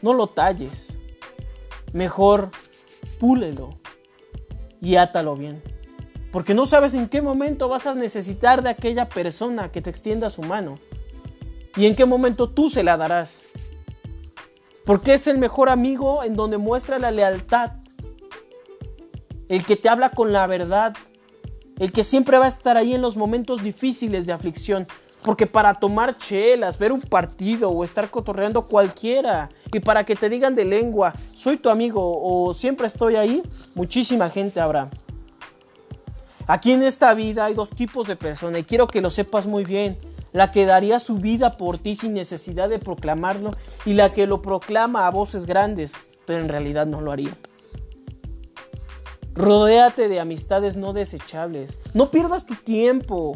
no 0.01 0.13
lo 0.13 0.27
talles, 0.27 0.99
mejor 1.93 2.51
púlelo 3.17 3.79
y 4.81 4.97
átalo 4.97 5.37
bien. 5.37 5.63
Porque 6.35 6.53
no 6.53 6.65
sabes 6.65 6.95
en 6.95 7.07
qué 7.07 7.21
momento 7.21 7.69
vas 7.69 7.87
a 7.87 7.95
necesitar 7.95 8.61
de 8.61 8.67
aquella 8.67 9.07
persona 9.07 9.71
que 9.71 9.81
te 9.81 9.89
extienda 9.89 10.29
su 10.29 10.41
mano. 10.41 10.77
Y 11.77 11.85
en 11.85 11.95
qué 11.95 12.03
momento 12.03 12.49
tú 12.49 12.67
se 12.67 12.83
la 12.83 12.97
darás. 12.97 13.43
Porque 14.83 15.13
es 15.13 15.27
el 15.27 15.37
mejor 15.37 15.69
amigo 15.69 16.25
en 16.25 16.33
donde 16.33 16.57
muestra 16.57 16.99
la 16.99 17.11
lealtad. 17.11 17.71
El 19.47 19.63
que 19.63 19.77
te 19.77 19.87
habla 19.87 20.09
con 20.09 20.33
la 20.33 20.45
verdad. 20.45 20.93
El 21.79 21.93
que 21.93 22.03
siempre 22.03 22.37
va 22.37 22.47
a 22.47 22.49
estar 22.49 22.75
ahí 22.75 22.93
en 22.93 23.01
los 23.01 23.15
momentos 23.15 23.63
difíciles 23.63 24.25
de 24.25 24.33
aflicción. 24.33 24.87
Porque 25.23 25.47
para 25.47 25.75
tomar 25.75 26.17
chelas, 26.17 26.77
ver 26.77 26.91
un 26.91 26.99
partido 26.99 27.69
o 27.69 27.85
estar 27.85 28.11
cotorreando 28.11 28.67
cualquiera 28.67 29.51
y 29.71 29.79
para 29.79 30.03
que 30.03 30.17
te 30.17 30.27
digan 30.27 30.53
de 30.53 30.65
lengua, 30.65 31.13
soy 31.33 31.55
tu 31.55 31.69
amigo 31.69 32.01
o 32.03 32.53
siempre 32.53 32.87
estoy 32.87 33.15
ahí, 33.15 33.41
muchísima 33.73 34.29
gente 34.29 34.59
habrá. 34.59 34.89
Aquí 36.47 36.71
en 36.71 36.83
esta 36.83 37.13
vida 37.13 37.45
hay 37.45 37.53
dos 37.53 37.71
tipos 37.71 38.07
de 38.07 38.15
personas 38.15 38.61
y 38.61 38.63
quiero 38.63 38.87
que 38.87 39.01
lo 39.01 39.09
sepas 39.09 39.47
muy 39.47 39.65
bien. 39.65 39.97
La 40.31 40.51
que 40.51 40.65
daría 40.65 40.99
su 40.99 41.17
vida 41.17 41.55
por 41.55 41.77
ti 41.77 41.95
sin 41.95 42.13
necesidad 42.13 42.67
de 42.67 42.77
proclamarlo 42.77 43.51
y 43.85 43.93
la 43.93 44.11
que 44.11 44.27
lo 44.27 44.41
proclama 44.41 45.07
a 45.07 45.11
voces 45.11 45.45
grandes, 45.45 45.93
pero 46.25 46.39
en 46.39 46.49
realidad 46.49 46.85
no 46.85 46.99
lo 46.99 47.11
haría. 47.11 47.35
Rodéate 49.33 50.07
de 50.07 50.19
amistades 50.19 50.77
no 50.77 50.93
desechables. 50.93 51.79
No 51.93 52.11
pierdas 52.11 52.45
tu 52.45 52.55
tiempo 52.55 53.35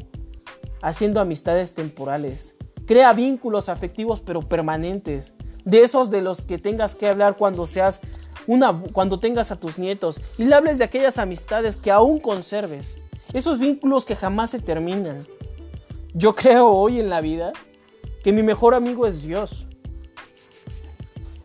haciendo 0.82 1.19
amistades 1.19 1.74
temporales. 1.74 2.56
Crea 2.86 3.13
vínculos 3.13 3.69
afectivos 3.69 4.22
pero 4.22 4.41
permanentes. 4.41 5.34
De 5.65 5.84
esos 5.84 6.10
de 6.10 6.22
los 6.22 6.41
que 6.41 6.58
tengas 6.58 6.95
que 6.95 7.08
hablar 7.08 7.38
cuando 7.38 7.67
seas 7.67 8.02
una 8.47 8.82
cuando 8.93 9.19
tengas 9.19 9.52
a 9.52 9.60
tus 9.60 9.80
nietos 9.80 10.21
y 10.38 10.45
le 10.45 10.56
hables 10.56 10.78
de 10.78 10.84
aquellas 10.84 11.17
amistades 11.17 11.78
que 11.78 11.91
aún 11.91 12.19
conserves. 12.19 12.97
Esos 13.34 13.60
vínculos 13.60 14.06
que 14.06 14.15
jamás 14.15 14.49
se 14.49 14.60
terminan. 14.60 15.28
Yo 16.13 16.36
creo 16.36 16.67
hoy 16.67 16.99
en 16.99 17.10
la 17.10 17.21
vida 17.21 17.54
que 18.23 18.32
mi 18.32 18.43
mejor 18.43 18.73
amigo 18.73 19.06
es 19.06 19.21
Dios. 19.21 19.67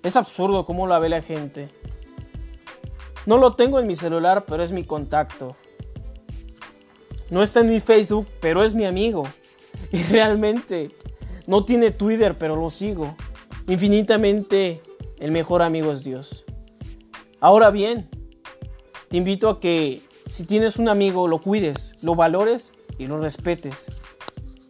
Es 0.03 0.17
absurdo 0.17 0.67
cómo 0.67 0.87
la 0.87 0.99
ve 0.99 1.09
la 1.09 1.23
gente. 1.23 1.69
No 3.27 3.39
lo 3.39 3.55
tengo 3.55 3.81
en 3.81 3.87
mi 3.87 3.95
celular, 3.95 4.45
pero 4.47 4.63
es 4.63 4.73
mi 4.73 4.85
contacto. 4.85 5.57
No 7.31 7.43
está 7.43 7.61
en 7.61 7.71
mi 7.71 7.81
Facebook, 7.81 8.27
pero 8.41 8.65
es 8.65 8.75
mi 8.75 8.85
amigo. 8.85 9.25
Y 9.93 10.03
realmente 10.05 10.91
no 11.47 11.65
tiene 11.65 11.91
Twitter, 11.91 12.37
pero 12.39 12.57
lo 12.57 12.71
sigo. 12.71 13.17
Infinitamente 13.67 14.83
el 15.19 15.31
mejor 15.31 15.63
amigo 15.63 15.93
es 15.93 16.05
Dios. 16.05 16.44
Ahora 17.45 17.71
bien, 17.71 18.09
te 19.11 19.19
invito 19.19 19.51
a 19.51 19.61
que 19.61 20.01
si 20.31 20.45
tienes 20.45 20.79
un 20.79 20.89
amigo 20.89 21.29
lo 21.29 21.43
cuides, 21.43 21.93
lo 22.01 22.15
valores 22.15 22.73
y 22.97 23.07
lo 23.07 23.21
respetes. 23.21 23.93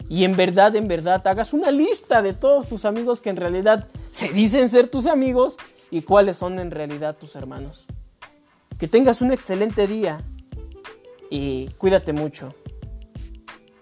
Y 0.09 0.25
en 0.25 0.35
verdad, 0.35 0.75
en 0.75 0.89
verdad, 0.89 1.25
hagas 1.29 1.53
una 1.53 1.71
lista 1.71 2.21
de 2.21 2.33
todos 2.33 2.69
tus 2.69 2.85
amigos 2.85 3.21
que 3.21 3.31
en 3.31 3.37
realidad 3.37 3.87
se 4.11 4.29
dicen 4.33 4.69
ser 4.69 4.89
tus 4.89 5.07
amigos 5.07 5.57
y 5.93 6.03
cuáles 6.03 6.39
son 6.39 6.59
en 6.59 6.73
realidad 6.73 7.17
tus 7.17 7.37
hermanos. 7.37 7.87
Que 8.77 8.89
tengas 8.89 9.23
un 9.23 9.31
excelente 9.31 9.87
día 9.87 10.25
y 11.31 11.69
cuídate 11.79 12.13
mucho. 12.13 12.57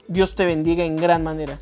Dios 0.07 0.35
te 0.35 0.45
bendiga 0.45 0.85
en 0.85 0.97
gran 0.97 1.25
manera. 1.25 1.61